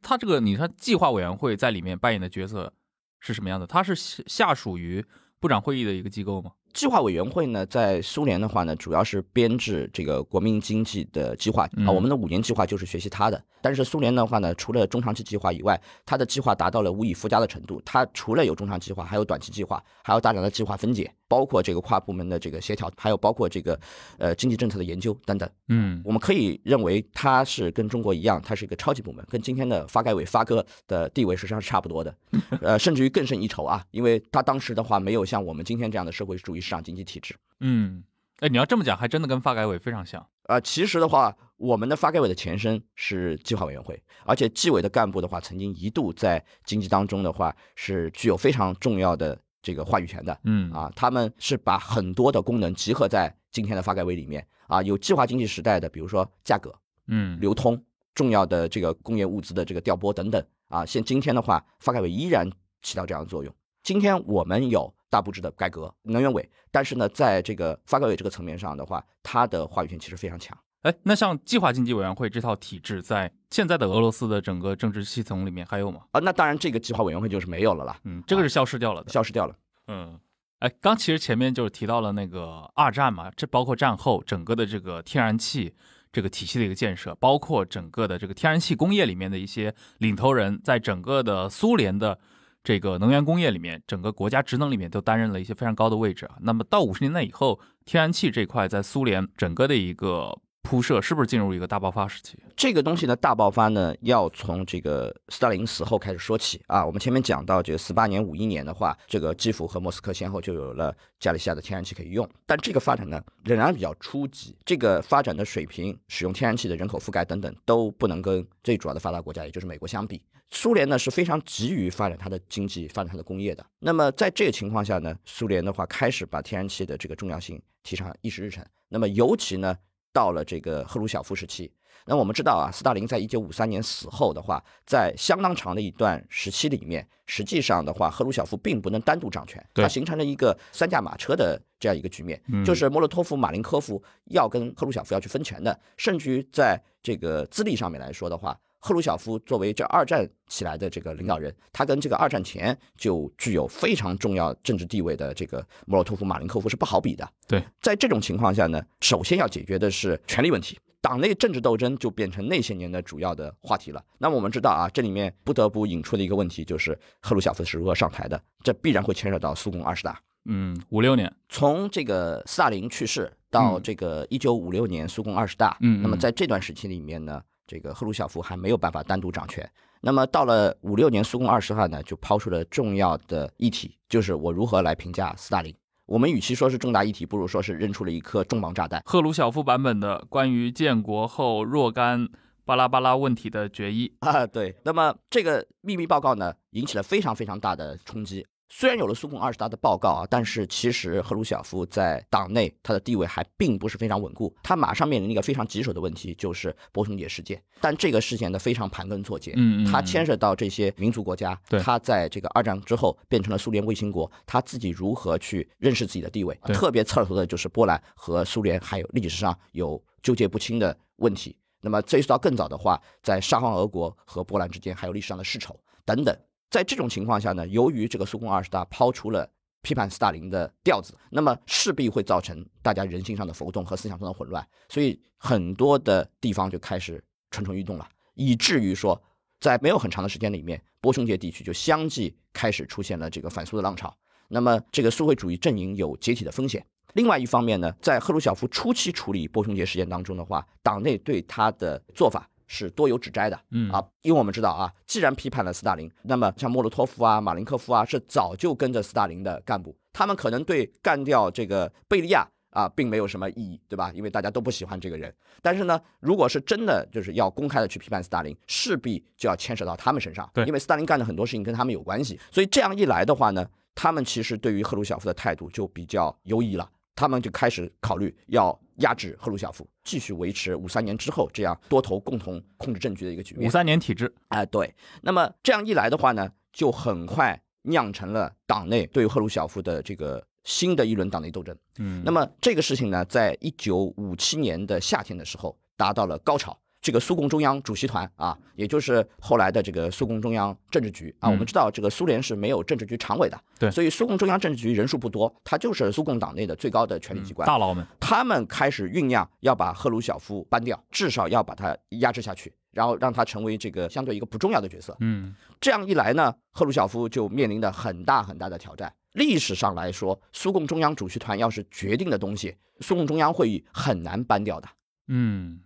[0.03, 2.73] 他这个你看计划委员会在里面扮演的角色
[3.18, 3.66] 是什么样的？
[3.66, 5.05] 他是下下属于
[5.40, 6.53] 部长会议的一个机构吗？
[6.72, 11.90] 计划委员会呢，在苏联的话呢，主要是编制这个国民经济的计划嗯啊。
[11.90, 13.42] 我们的五年计划就是学习它的。
[13.61, 17.83] 但是苏联的话呢，除了中长期计划以外，它的计划达到了无以复加的程度。
[17.85, 23.78] 它除了有中长期计划，还有短期计划，还有大量的计划分解，包括这个跨部门的这个协调，还有包括这个
[24.16, 25.48] 呃经济政策的研究等等。
[25.70, 32.14] 嗯我们可以认为它是跟中国一样，它是一个超级部门，跟今天的发改委发哥的地位实际上是差不多的，
[32.62, 37.37] 呃，甚至于更胜一筹啊，因为它当时的话没有像我们今天这样的社会主义市场经济体制。
[37.61, 38.03] 嗯，
[38.40, 40.27] 哎，你要这么讲，还真的跟发改委非常像。
[40.44, 50.40] 呃，其实的话，我们的发改委的前身是计划委员会，而且纪委的干部的话，曾经一度在经济当中的话是具有非常重要的这个话语权的。
[50.44, 56.75] 嗯啊，他们是把很多的功能集合在今天的发改委里面啊，有计划经济时代的，比如说价格、
[57.09, 60.87] 嗯流通、重要的这个工业物资的这个调拨等等啊。
[60.87, 63.55] 现今天的话，发改委依然起到这样的作用。
[63.83, 70.57] 今天我们有大布置的改革，能源委，但是呢，在这个发改委这个层面上的话，它的话语权其实非常强。
[70.83, 76.03] 哎，那像计划经济委员会这套体制，在现在的俄罗斯的整个政治系统里面还有吗？
[76.12, 79.11] 啊，那当然这个计划委员会就是没有了啦，嗯，这个是消失掉了的。
[79.11, 79.57] 消失掉了。
[79.88, 80.18] 嗯，
[80.61, 85.75] 哎，刚其实前面就是提到了那个二战嘛，这包括战后整个的这个天然气
[86.12, 92.21] 这个体系的一个建设，包括整个的这个天然气工业里面的一些领头人，在整个的苏联的
[92.68, 96.37] 这个能源工业里面，整个国家职能里面都担任了一些非常高的位置啊。
[96.42, 102.37] 那么到五十年代以后，天然气这块在苏联整个的一个铺设，是不是进入一个大爆发时期？
[102.54, 106.85] 这个东西呢，大爆发呢，要从这个斯大林死后开始说起啊。
[106.85, 114.54] 我们前面讲到，这个四八年、五一年的话，这个基辅和莫斯科先后就有了加利西亚的天然气可以用，但这个发展呢，仍然比较初级。
[114.66, 120.20] 这个发展的水平、使用天然气的人口覆盖等等，都不能跟最主要的发达国家，也就是美国相比。
[120.50, 123.64] 苏联呢是非常急于发展它的经济、发展它的工业的。
[123.78, 128.62] 那么在这个情况下呢，苏联的话开始把天然气的这个重要性提上议事日程。
[128.90, 129.76] 那么尤其呢，
[130.18, 131.70] 到了这个赫鲁晓夫时期。
[132.07, 157.28] 那我们知道啊，斯大林在一九五三年死后的话，在相当长的一段时期里面，实际上的话，赫鲁晓夫并不能单独掌权，它形成了一个三驾马车的这样一个局面，就是莫洛托夫、马林科夫要跟赫鲁晓夫要去分权的，甚至于在这个资历上面来说的话，赫鲁晓夫作为这二战起来的这个领导人，他跟这个二战前就具有非常重要政治地位的这个莫洛托夫、马林科夫是不好比的。
[157.46, 160.78] 对，在这种情况下呢，首先要解决的是权力问题。
[161.00, 164.04] 党内政治斗争就变成那些年的主要的话题了。
[164.18, 170.20] 那么我们知道啊，这里面不得不引出的一个问题就是赫鲁晓夫是如何上台的，这必然会牵涉到苏共二十大。
[170.46, 179.70] 嗯，五六年，从这个斯大林去世到这个一九五六年苏共二十大，嗯，那么在这段时期里面呢，这个赫鲁晓夫还没有办法单独掌权。
[180.00, 185.74] 那么到了五六年苏共二十大呢，就抛出了重要的议题，就是我如何来评价斯大林。
[186.07, 189.02] 我们与其说是重大议题，不如说是扔出了一颗重磅炸弹。
[189.04, 192.26] 赫鲁晓夫版本的关于建国后若干
[192.64, 194.74] 巴拉巴拉问题的决议啊，对。
[194.85, 198.46] 那么这个秘密报告呢，引起了非常非常大的冲击。
[198.68, 204.54] 虽然有了苏共二十大的报告啊，但是其实赫鲁晓夫在党内他的地位还并不是非常稳固。
[204.62, 207.61] 他马上面临一个非常棘手的问题，就是波匈节事件。
[207.81, 216.54] 但这个事件呢非常盘根错节，嗯它牵涉到这些民族国家，他在这个二战之后变成了苏联卫星国，他自己如何去认识自己的地位？
[216.74, 221.57] 特别刺头的就是波兰和苏联还有历史上有纠结不清的问题。
[221.81, 226.37] 那么追溯到更早的话，在沙皇俄国和波兰之间还有历史上的世仇等等。
[226.70, 229.50] 在这种情况下呢，由于这个苏共二十大抛出了
[229.83, 239.20] 批判斯大林的调子，那么势必会造成大家人心上的浮动和思想上的混乱，所以很多的地方就开始蠢蠢欲动了，以至于说，
[239.61, 244.14] 在没有很长的时间里面，波匈界地区就相继开始出现了这个反苏的浪潮。
[244.48, 246.85] 那么这个社会主义阵营有解体的风险。
[247.14, 252.48] 另外一方面呢，在赫鲁晓夫初期处理波匈节事件当中的话，党内对他的做法。
[252.68, 264.12] 是多有指摘的，嗯啊，因为我们知道啊，既然批判了斯大林，那么像莫洛托夫啊、马林科夫啊，是早就跟着斯大林的干部，他们可能对干掉这个贝利亚啊，并没有什么意义，对吧？
[264.14, 265.35] 因为大家都不喜欢这个人。
[265.62, 276.88] 但是呢，如果是真的就是要公开的去批判斯大林，势必就要牵扯到他们身上，对，因为斯大林干的很多事情跟他们有关系，所以这样一来的话呢，他们其实对于赫鲁晓夫的态度就比较犹疑了。
[277.16, 283.68] 他们就开始考虑要压制赫鲁晓夫，继续维持五三年之后这样多头共同控制政局的一个局面。
[283.68, 284.94] 五三年体制，哎，对。
[285.22, 291.76] 那么这样一来的话呢，就很快酿成了党内对于赫鲁晓夫的这个新的一轮党内斗争。
[291.98, 296.78] 嗯，那么这个事情呢，在一九五七年的夏天的时候达到了高潮。
[297.00, 307.66] 这个苏共中央主席团啊，也就是后来的这个苏共中央政治局啊，我们知道这个苏联是没有政治局常委的，对，所以苏共中央政治局人数不多，它就是苏共党内的最高的权力机关。
[307.66, 315.16] 大佬们，他们开始酝酿要把赫鲁晓夫搬掉，至少要把他压制下去，然后让他成为这个相对一个不重要的角色。
[315.20, 319.12] 嗯，这样一来呢，赫鲁晓夫就面临的很大很大的挑战。
[319.34, 324.88] 历史上来说，苏共中央主席团要是决定的东西，苏共中央会议很难搬掉的。
[325.28, 325.78] 嗯。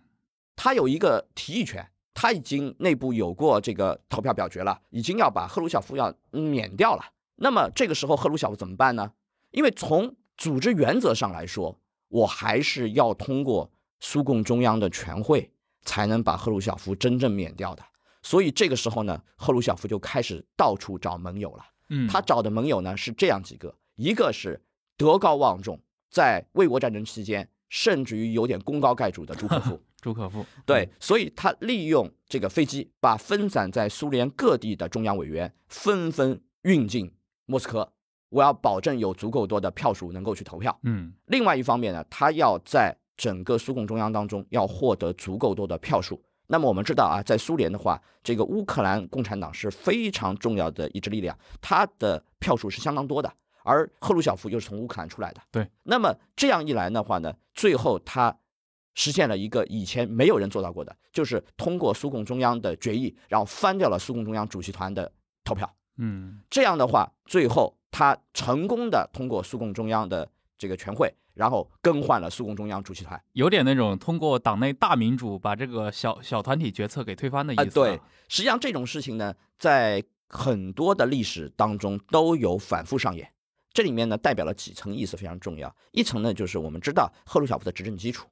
[0.56, 7.02] 他有一个提议权，他已经内部有过这个投票表决了，已经要把赫鲁晓夫要免掉了。
[7.36, 9.12] 那么这个时候赫鲁晓夫怎么办呢？
[9.50, 15.50] 因为从组织原则上来说，我还是要通过苏共中央的全会
[15.82, 17.82] 才能把赫鲁晓夫真正免掉的。
[18.22, 21.64] 所以这个时候呢，赫鲁晓夫就开始到处找盟友了。
[21.88, 24.62] 嗯，他找的盟友呢是这样几个，一个是
[24.96, 29.80] 德高望重，在卫国战争期间甚至于有点功高盖主的朱可夫。
[30.02, 37.14] 朱可夫对，所以他利用这个飞机，把分散在苏联各地的中央委员纷纷运进
[37.46, 37.92] 莫斯科。
[38.28, 40.76] 我要保证有足够多的票数能够去投票。
[40.82, 46.20] 嗯，另外一方面呢，他要在整个苏共中央当中要获得足够多的票数。
[46.48, 53.32] 那么我们知道啊，在苏联的话，这个乌克兰共产党是非常重要的一支力量，它的票数是相当多的。
[53.62, 55.40] 而赫鲁晓夫又是从乌克兰出来的。
[55.52, 58.36] 对，那么这样一来的话呢，最后他。
[58.94, 65.10] 实现了一个以前没有人做到过的，就是通过苏共中央的决议，然后翻掉了苏共中央主席团的
[65.44, 65.72] 投票。
[65.98, 73.22] 嗯，这样的话，最后他成功的通过苏共中央的这个全会，然后更换了苏共中央主席团。
[73.32, 83.30] 有点那种通过党内大民主把这个小小团体决策给推翻的意思、啊对，实际上这种事情呢，在很多的历史当中都有反复上演。
[83.74, 85.74] 这里面呢，代表了几层意思非常重要。
[85.92, 88.26] 一层呢，就是我们知道赫鲁晓夫的执政基础。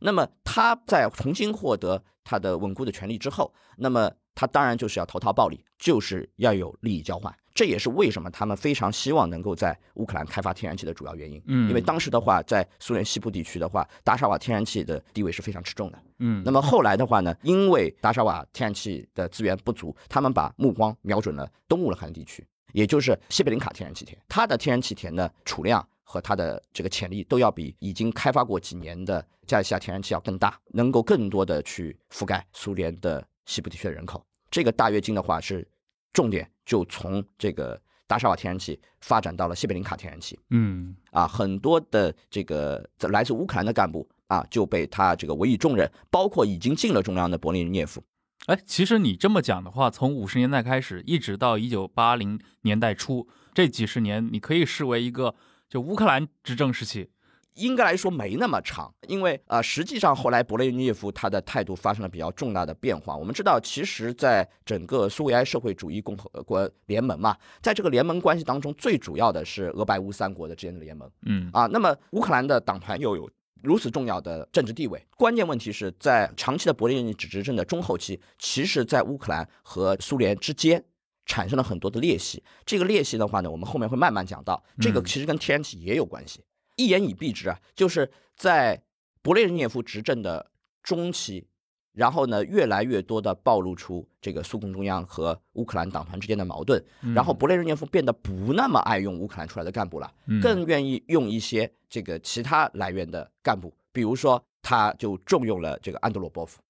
[0.00, 7.34] 对，那么他在重新获得他的稳固的权利之后，那么他当然就是要投桃报李，就是要有利益交换。
[7.52, 11.42] 这也是为什么他们非常希望能够在乌克兰开发天然气的主要原因。
[11.46, 15.98] 嗯因为当时的话，在苏联西部地区的话，达沙瓦天然气的地位是非常吃重的。
[16.20, 34.20] 嗯，那么后来的话呢，因为达沙瓦天然气的资源不足，他们把目光瞄准了东乌克兰地区，也就是西贝林卡天然气田，它的天然气田的储量和它的这个潜力都要比已经开发过几年的加利西亚天然气要更大，能够更多的去覆盖苏联的西部地区的人口。
[34.50, 35.64] 这个大跃进的话是
[36.12, 40.36] 重点就从这个达沙瓦天然气发展到了西贝林卡天然气。
[40.50, 48.02] 嗯啊，很多的这个来自乌克兰的干部啊，就被他这个委以重任，包括已经进了中央的勃列日涅夫。
[48.46, 55.36] 哎，其实你这么讲的话，从五十年代开始，一直到一九八零年代初，这几十年，你可以视为一个
[55.70, 57.08] 就乌克兰执政时期。
[57.54, 63.14] 应该来说没那么长，因为啊、呃实际上后来勃列日涅夫他的态度发生了比较重大的变化。
[63.14, 71.10] 我们知道，其实在整个苏维埃社会主义共和国联盟嘛，在这个联盟关系当中，最主要的是俄白乌三国的之间的联盟。
[71.26, 73.28] 嗯啊，那么乌克兰的党团又有
[73.62, 80.82] 如此重要的政治地位，关键问题是在长期的勃列日涅执政的中后期，其实在乌克兰和苏联之间
[81.30, 82.42] 产生了很多的裂隙。
[82.66, 86.42] 这个裂隙的话呢，我们后面会慢慢讲到，这个嗯其实跟天然气也有关系。
[86.74, 88.82] 一言以蔽之啊，就是在
[89.22, 90.50] 勃列日涅夫执政的
[90.82, 91.46] 中期。
[91.92, 106.60] 然后呢，越来越多的暴露出这个苏共中央和乌克兰党团之间的矛盾，嗯然后勃列日涅夫变得不那么爱用乌克兰出来的干部了，嗯更愿意用一些这个其他来源的干部，比如说他就重用了这个安德罗波夫。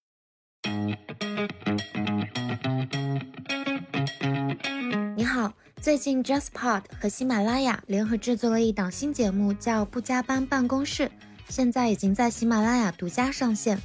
[5.20, 5.52] 你好，
[5.82, 11.02] 最近 JustPod 和喜马拉雅联合制作了一档新节目，叫《不加班办公室》，
[11.46, 13.78] 现在已经在喜马拉雅独家上线。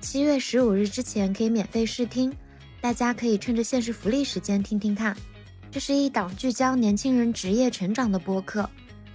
[0.00, 2.34] 七月十五日之前可以免费试听，
[2.80, 5.14] 大家可以趁着限时福利时间听听看。
[5.70, 8.66] 这是一档聚焦年轻人职业成长的播客，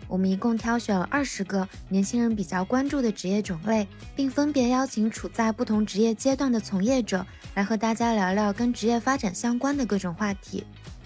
[0.08, 10.64] 我们一共挑选了二十个年轻人比较关注的职业种类，并分别邀请处在不同职业阶段的从业者来和大家聊聊跟职业发展相关的各种话题。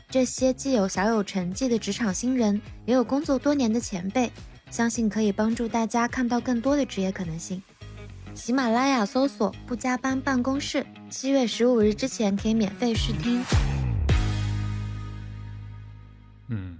[0.10, 4.32] 这些既有小有成绩的职场新人，也有工作多年的前辈，
[4.72, 7.62] 相信可以帮助大家看到更多的职业可能性。
[8.34, 13.44] 喜马拉雅搜索“不加班办公室”，七月十五日之前可以免费试听。
[16.48, 16.78] 嗯，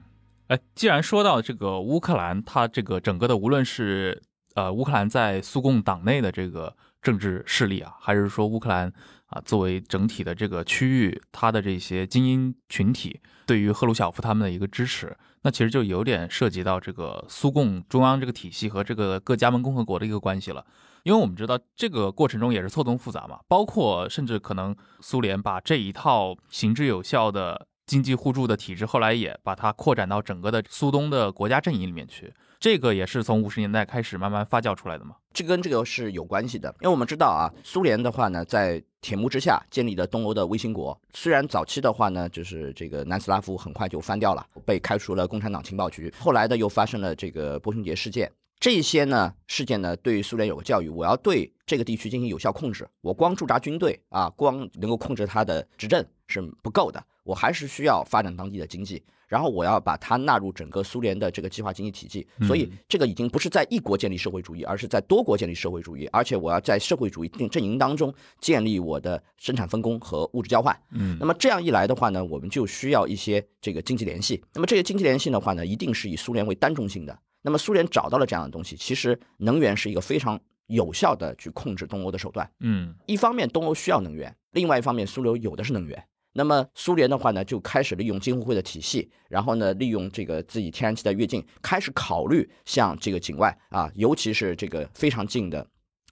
[0.48, 4.24] 哎，既然说到这个乌克兰，它这个整个的无论是
[4.56, 8.94] 呃乌克兰在苏共党内的这个政治势力啊，还是说乌克兰
[9.28, 20.66] 啊作为整体的这个区域，它的这些精英群体对于赫鲁晓夫他们的一个支持，那其实就有点涉及到这个苏共中央这个体系和这个各加盟共和国的一个关系了。
[21.04, 32.34] 因为我们知道这个过程中也是错综复杂嘛，包括甚至可能苏联把这一套行之有效的经济互助的体制，后来也把它扩展到整个的苏东的国家阵营里面去。
[32.60, 35.16] 这个也是从五十年代开始慢慢发酵出来的嘛。
[35.32, 41.00] 这跟这个是有关系的，因为我们知道啊，苏联的话呢，在铁幕之下建立了东欧的卫星国。
[41.14, 46.14] 虽然早期的话呢，就是这个南斯拉夫很快就翻掉了，被开除了共产党情报局。
[46.20, 48.30] 后来呢又发生了这个波匈杰事件，
[48.60, 52.86] 这些呢事件呢，对苏联有个教育，我要对这个地区进行有效控制。
[53.00, 59.04] 我光驻扎军队啊，光能够控制他的执政是不够的，我还是需要发展当地的经济。
[59.28, 70.74] 然后我要把它纳入整个苏联的这个计划经济体系，所以嗯这个已经不是在一国建立社会主义，而是在多国建立社会主义，而且我要在社会主义阵阵营当中建立我的生产分工和物质交换。
[70.92, 74.42] 嗯那么这样一来的话呢，我们就需要一些这个经济联系。
[74.54, 77.20] 那么这些经济联系的话呢，一定是以苏联为单中心的。
[77.42, 82.50] 那么苏联找到了这样的东西，其实能源是一个非常有效的去控制东欧的手段。
[82.62, 86.02] 嗯一方面东欧需要能源，另外一方面苏联有的是能源。
[86.38, 95.68] 那么苏联的话呢，就开始利用金互会的体系，然后呢，利用这个自己天然气的跃进，开始考虑向这个境外啊，尤其是这个非常近的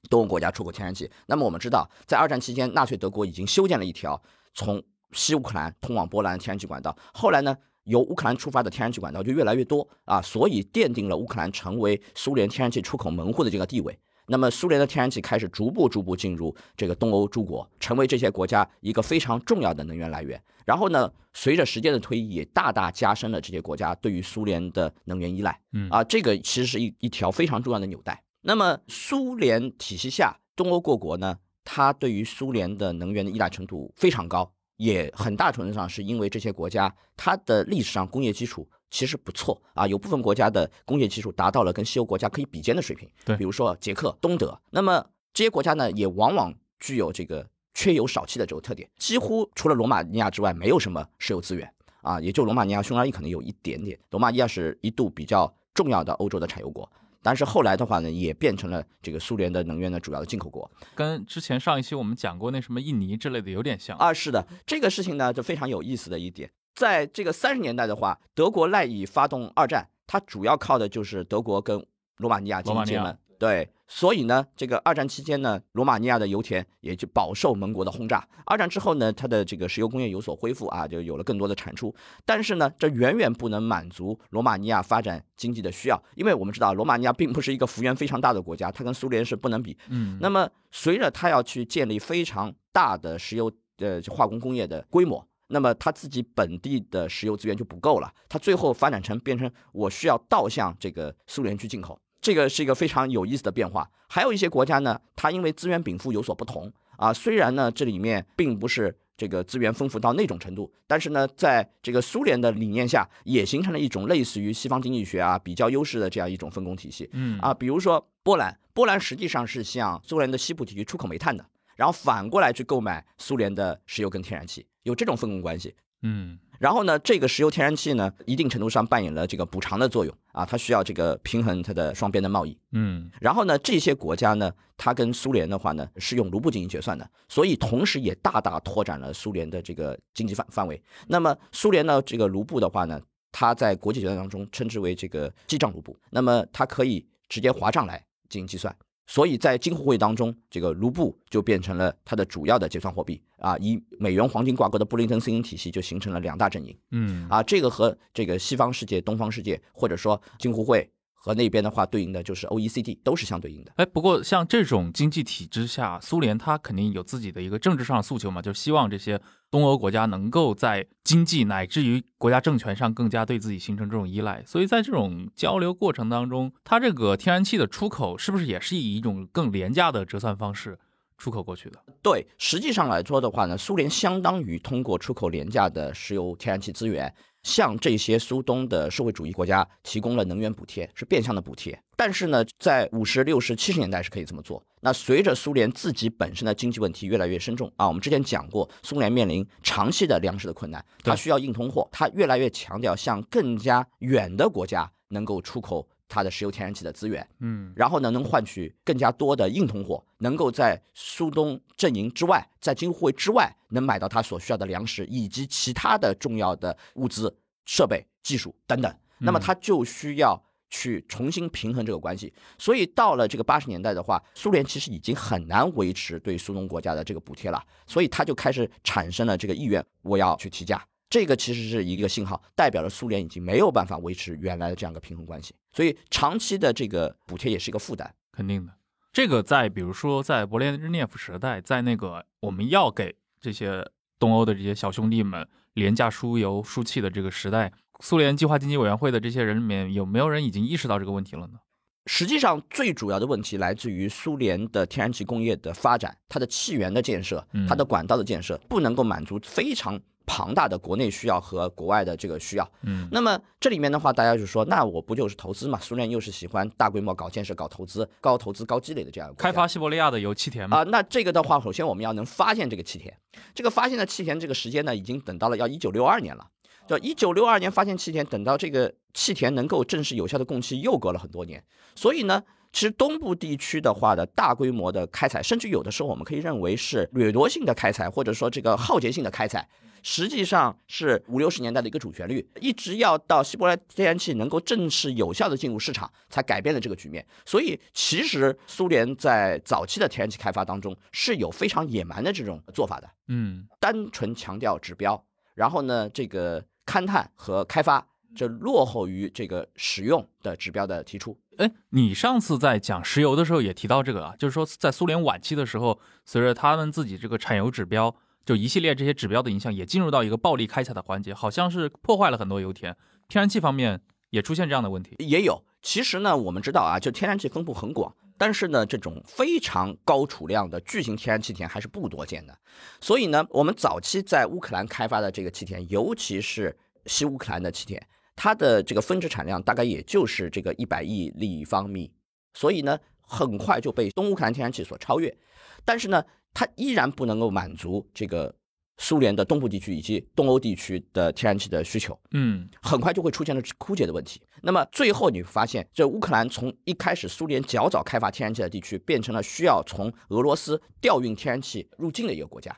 [0.10, 1.08] 东欧国家出口天然气。
[1.28, 4.20] 那么我们知道，在二战期间，纳粹德国已经修建了一条
[4.56, 6.98] 从西乌克兰通往波兰的天然气管道。
[7.14, 13.96] 后来呢，由乌克兰出发的天然气管道就越来越多啊，所以奠定了乌克兰成为苏联天然气出口门户的这个地位。
[14.28, 20.42] 那么苏联的天然气开始逐步逐步进入这个东欧诸国，成为这些国家一个非常重要的能源来源。
[20.66, 25.60] 然后呢，随着时间的推移，也大大加深了这些国家对于苏联的能源依赖。
[25.74, 28.24] 嗯啊，这个其实是一一条非常重要的纽带。
[28.42, 43.10] 那么苏联体系下，东欧各国呢，它对于苏联的能源的依赖程度非常高，也很大程度上是因为这些国家它的历史上工业基础其实不错啊，有部分国家的工业技术达到了跟西欧国家可以比肩的水平。
[43.26, 44.58] 对比如说捷克、东德。
[44.70, 51.70] 那么这些国家呢，也往往具有这个缺油少气的这种特点，几乎除了罗马尼亚之外，没有什么石油资源
[52.04, 54.00] 啊，也就罗马尼亚、匈牙利可能有一点点。
[54.12, 56.90] 罗马尼亚是一度比较重要的欧洲的产油国。
[57.22, 63.98] 但是后来的话呢，也变成了这个苏联的能源的主要的进口国跟之前上一期我们讲过那什么印尼之类的有点像。
[63.98, 64.14] 啊。
[64.14, 71.84] 是的，这个事情呢就非常有意思的一点，在这个三十年代的话，德国赖以发动二战，它主要靠的就是德国跟
[72.18, 73.18] 罗马尼亚罗马尼亚经济们。
[73.38, 78.26] 对，所以呢，这个二战期间呢，罗马尼亚的油田也就饱受盟国的轰炸。
[78.46, 81.94] 二战之后呢，它的这个石油工业有所恢复啊，就有了更多的产出。
[82.26, 89.78] 但是呢，这远远不能满足罗马尼亚发展经济的需要，因为我们知道罗马尼亚并不是一个幅员非常大的国家，它跟苏联是不能比。
[89.90, 103.90] 嗯，那么随着它要去建立非常大的石油呃化工工业的规模，那么它自己本地的石油资源就不够了，它最后发展成变成我需要倒向这个苏联去进口，这个是一个非常有意思的变化。
[104.08, 108.98] 还有一些国家呢，它因为资源禀赋有所不同啊，虽然呢这里面并不是。
[109.18, 117.10] 这个资源丰富到那种程度，但是呢，在这个苏联的理念下，也形成了一种类似于西方经济学啊比较优势的这样一种分工体系。
[117.14, 121.46] 嗯啊，比如说波兰，波兰实际上是向苏联的西部地区出口煤炭的，
[121.76, 125.76] 然后反过来去购买苏联的石油跟天然气，有这种分工关系。
[126.02, 132.58] 嗯然后呢，这个石油天然气呢，一定程度上扮演了这个补偿的作用啊，它需要这个平衡它的双边的贸易。
[132.72, 140.82] 嗯然后呢，这些国家呢，它跟苏联的话呢是用卢布进行结算的，所以同时也大大拓展了苏联的这个经济范范围。
[141.08, 143.02] 那么苏联呢这个卢布的话呢，
[143.32, 148.74] 它在国际结算当中称之为这个记账卢布，那么它可以直接划账来进行计算。
[149.08, 156.76] 所以在金互会当中，这个卢布就变成了它的主要的结算货币啊，以美元黄金挂钩的布林登森林体系就形成了两大阵营。
[156.92, 160.90] 嗯啊，这个和这个西方世界、东方世界，或者说金互会
[161.26, 163.72] 和那边的话对应的就是 OECD，都是相对应的。
[163.78, 169.20] 哎，不过像这种经济体制下，苏联它肯定有自己的一个政治上的诉求嘛，就是希望这些
[169.50, 174.44] 东欧国家能够在经济乃至于国家政权上更加对自己形成这种依赖。
[174.46, 180.78] 所以在这种交流过程当中，它这个天然气的出口是不是也是以一种更廉价的折算方式
[181.18, 181.80] 出口过去的？
[182.04, 187.12] 对，实际上来说的话呢，苏联相当于通过出口廉价的石油、天然气资源，
[187.46, 191.80] 向这些苏东的社会主义国家提供了能源补贴，是变相的补贴。
[191.96, 194.62] 但是呢，在五十六十七十年代是可以这么做。
[194.82, 207.28] 那随着苏联自己本身的经济问题越来越深重啊，我们之前讲过，苏联面临长期的粮食的困难，它需要硬通货，它越来越强调向更加远的国家能够出口它的石油、天然气的资源。
[207.40, 217.36] 嗯然后呢，能换取更加多的硬通货，能够在苏东阵营之外，在金互会之外，能买到他所需要的粮食以及其他的重要的物资、
[217.66, 218.96] 设备、技术等等。
[219.18, 222.34] 那么嗯他就需要去重新平衡这个关系。
[222.58, 230.86] 所以到了这个八十年代的话，苏联其实已经很难维持对苏东国家的这个补贴了，所以他就开始产生了这个意愿，我要去提价。
[231.10, 238.14] 这个其实是一个信号，代表了苏联已经没有办法维持原来的这样一个平衡关系，所以长期的这个补贴也是一个负担。
[238.32, 238.74] 肯定的。
[239.14, 243.88] 这个在比如说在勃列日涅夫时代，在那个我们要给这些
[244.20, 251.60] 东欧的这些小兄弟们廉价输油输气的这个时代，苏联计划经济委员会的这些人里面，有没有人已经意识到这个问题了呢？
[252.08, 262.72] 实际上，最主要的问题来自于苏联的天然气工业的发展，它的气源的建设嗯，它的管道的建设，不能够满足非常庞大的国内需要和国外的这个需要。
[262.84, 265.80] 嗯那么这里面的话，大家就说，那我不就是投资嘛？
[265.80, 273.16] 苏联又是喜欢大规模搞建设、搞投资、高投资、高积累的这样一个开发西伯利亚的油气田嘛，啊、那这个的话，首先我们要能发现这个气田，
[273.54, 276.48] 这个发现的气田这个时间呢，已经等到了要一九六二年了。
[276.88, 281.64] 就一九六二年发现气田，等到这个气田能够正式有效的供气，又隔了很多年。
[281.96, 282.44] 所以呢，
[282.76, 289.66] 其实东部地区的话的大规模的开采，甚至有的时候我们可以认为是掠夺性的开采，或者说这个浩劫性的开采，
[290.04, 297.26] 实际上是五六十年代的一个主旋律，一直要到希伯来天然气能够正式有效的进入市场，才改变了这个局面。
[297.46, 305.24] 所以，其实苏联在早期的天然气开发当中是有非常野蛮的这种做法的，嗯单纯强调指标，
[305.54, 308.06] 然后呢，这个勘探和开发
[308.36, 311.38] 这落后于这个使用的指标的提出。
[311.58, 318.14] 哎，你上次在讲石油的时候也提到这个啊，就是说在苏联晚期的时候，随着他们自己这个产油指标，
[318.46, 322.96] 就一系列这些指标的影响，也进入到一个暴力开采的环节，好像是破坏了很多油田。
[323.28, 325.64] 天然气方面也出现这样的问题，也有。
[325.82, 332.58] 其实呢，我们知道啊，就天然气分布很广，但是呢，这种非常高储量的巨型天然气田还是不多见的。
[333.00, 336.76] 所以呢，我们早期在乌克兰开发的这个气田，尤其是
[337.06, 338.06] 西乌克兰的气田，
[338.36, 342.12] 它的这个分值产量大概也就是这个一百亿立方米，
[342.54, 345.36] 所以呢，很快就被东乌克兰天然气所超越。
[345.84, 346.24] 但是呢，
[346.54, 348.56] 它依然不能够满足这个。
[348.98, 354.42] 苏联的东部地区以及东欧地区的天然气的需求，嗯，很快就会出现了枯竭的问题。
[354.62, 362.74] 那么最后你会发现，这乌克兰从一开始苏联较早开发天然气的地区，变成了需要从俄罗斯调运天然气入境的一个国家。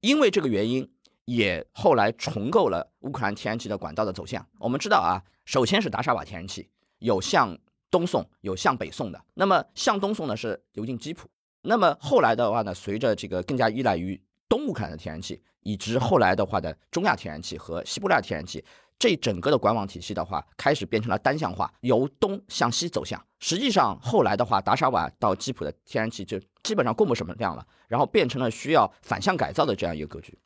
[0.00, 0.90] 因为这个原因，
[1.28, 4.44] 也后来重构了乌克兰天然气的管道的走向。
[4.58, 6.70] 我们知道啊，首先是达沙瓦天然气
[7.00, 7.54] 有向
[7.90, 9.22] 东送，有向北送的。
[9.34, 11.28] 那么向东送呢是流进基辅。
[11.60, 14.18] 那么后来的话呢，随着这个更加依赖于
[14.48, 15.42] 东乌克兰的天然气。
[15.64, 18.64] 以及后来的话的中亚天然气和西伯利亚天然气，
[18.98, 23.22] 这整个的管网体系的话，开始变成了单向化，由东向西走向。
[23.38, 30.38] 实际上后来的话，达沙瓦到基辅的天然气就基本上供不什么量了，然后变成了需要反向改造的这样一个格局。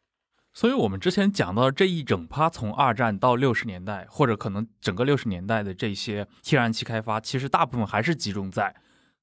[0.55, 8.75] 所以，我们之前讲到这一整趴，从二战到六十年代，或者可能整个六十年代的这些天然气开发，其实大部分还是集中在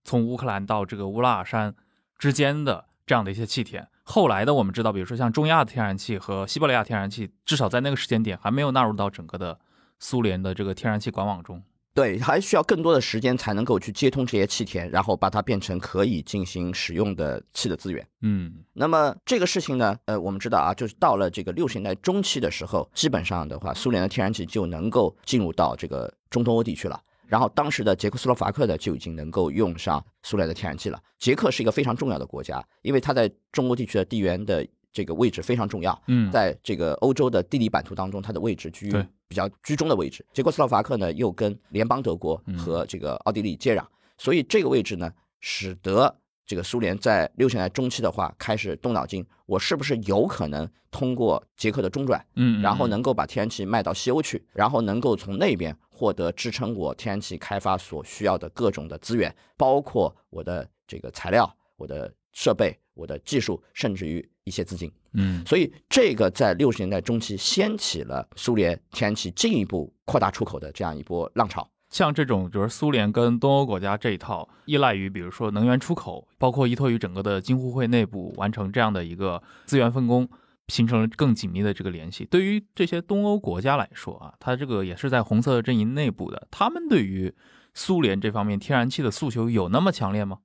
[0.04, 1.76] 从乌克兰到这个乌拉尔山
[2.18, 3.88] 之间的这样的一些气田。
[4.02, 9.60] 后来的我们知道，比如说像中亚的天然气和西伯利亚天然气，至少在那个时间点还没有纳入到整个的
[10.00, 11.62] 苏联的这个天然气管网中。
[12.00, 18.08] 对，还需要更多的时间才能够去接通这些气田，然后把它变成可以进行使用的气的资源。
[18.22, 26.98] 嗯，那么这个事情呢，呃，我们知道啊，就是到了这个六十年代中期的时候，基本上的话，苏联的天然气就能够进入到这个中东欧地区了。
[27.28, 30.98] 然后当时的捷克斯洛伐克呢就已经能够用上苏联的天然气了。
[31.20, 36.00] 捷克是一个非常重要的国家，因为它在中欧地区的地缘的这个位置非常重要。
[36.08, 40.26] 嗯，在这个欧洲的地理版图当中，它的位置居于比较居中的位置。
[40.34, 43.86] 捷克斯洛伐克呢又跟联邦德国和这个奥地利接壤，
[44.18, 46.14] 所以这个位置呢使得
[46.46, 55.76] 这个苏联在六十年代中期的话开始动脑筋，我是不是有可能通过捷克的中转，嗯，然后能够把天然气卖到西欧去，然后能够从那边。
[56.00, 64.92] 获得支撑我天然气开发所需要的各种的资源，包括我的这个材料、我的设备、我的技术，甚至于一些资金。
[65.14, 71.66] 嗯，所以这个在六十年代中期掀起了苏联天然气进一步扩大出口的这样一波浪潮。
[71.90, 80.28] 像这种就是苏联跟东欧国家这一套，依赖于比如说能源出口，包括依托于整个的金互会内部完成这样的一个资源分工。
[80.70, 82.26] 形成了更紧密的这个联系。
[82.26, 86.48] 对于这些东欧国家来说啊，它这个也是在红色阵营内部的。
[86.52, 87.34] 他们对于
[87.74, 90.38] 苏联这方面天然气的诉求有那么强烈吗？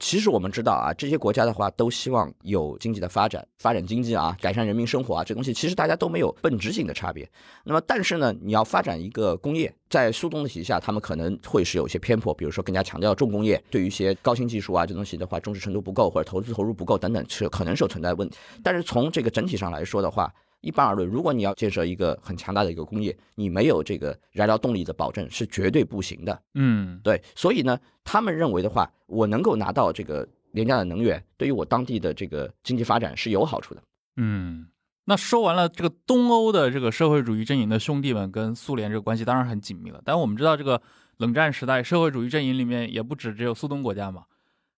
[0.00, 7.30] 其实我们知道啊，这些国家的话都希望有经济的发展，发展经济啊，改善人民生活啊，这东西其实大家都没有本质性的差别。
[7.64, 18.38] 那么，但是呢，你要发展一个工业，在苏东的体系下，他们可能会是有些偏颇，比如说更加强调重工业，对于一些高新技术啊这东西的话，重视程度不够，或者投资投入不够等等，是可能是有存在问题。
[18.64, 26.42] 但是从这个整体上来说的话，一般而论，如果你要建设一个很强大的一个工业，你没有这个燃料动力的保证是绝对不行的。
[26.54, 33.82] 嗯，对，所以呢，他们认为的话，我能够拿到这个廉价的能源，对于我当地的这个经济发展是有好处的。
[34.16, 34.66] 嗯，
[35.04, 40.82] 那说完了这个东欧的这个社会主义阵营的兄弟们跟苏联这个关系当然很紧密了，但我们知道这个
[41.16, 44.24] 冷战时代社会主义阵营里面也不止只有苏东国家嘛，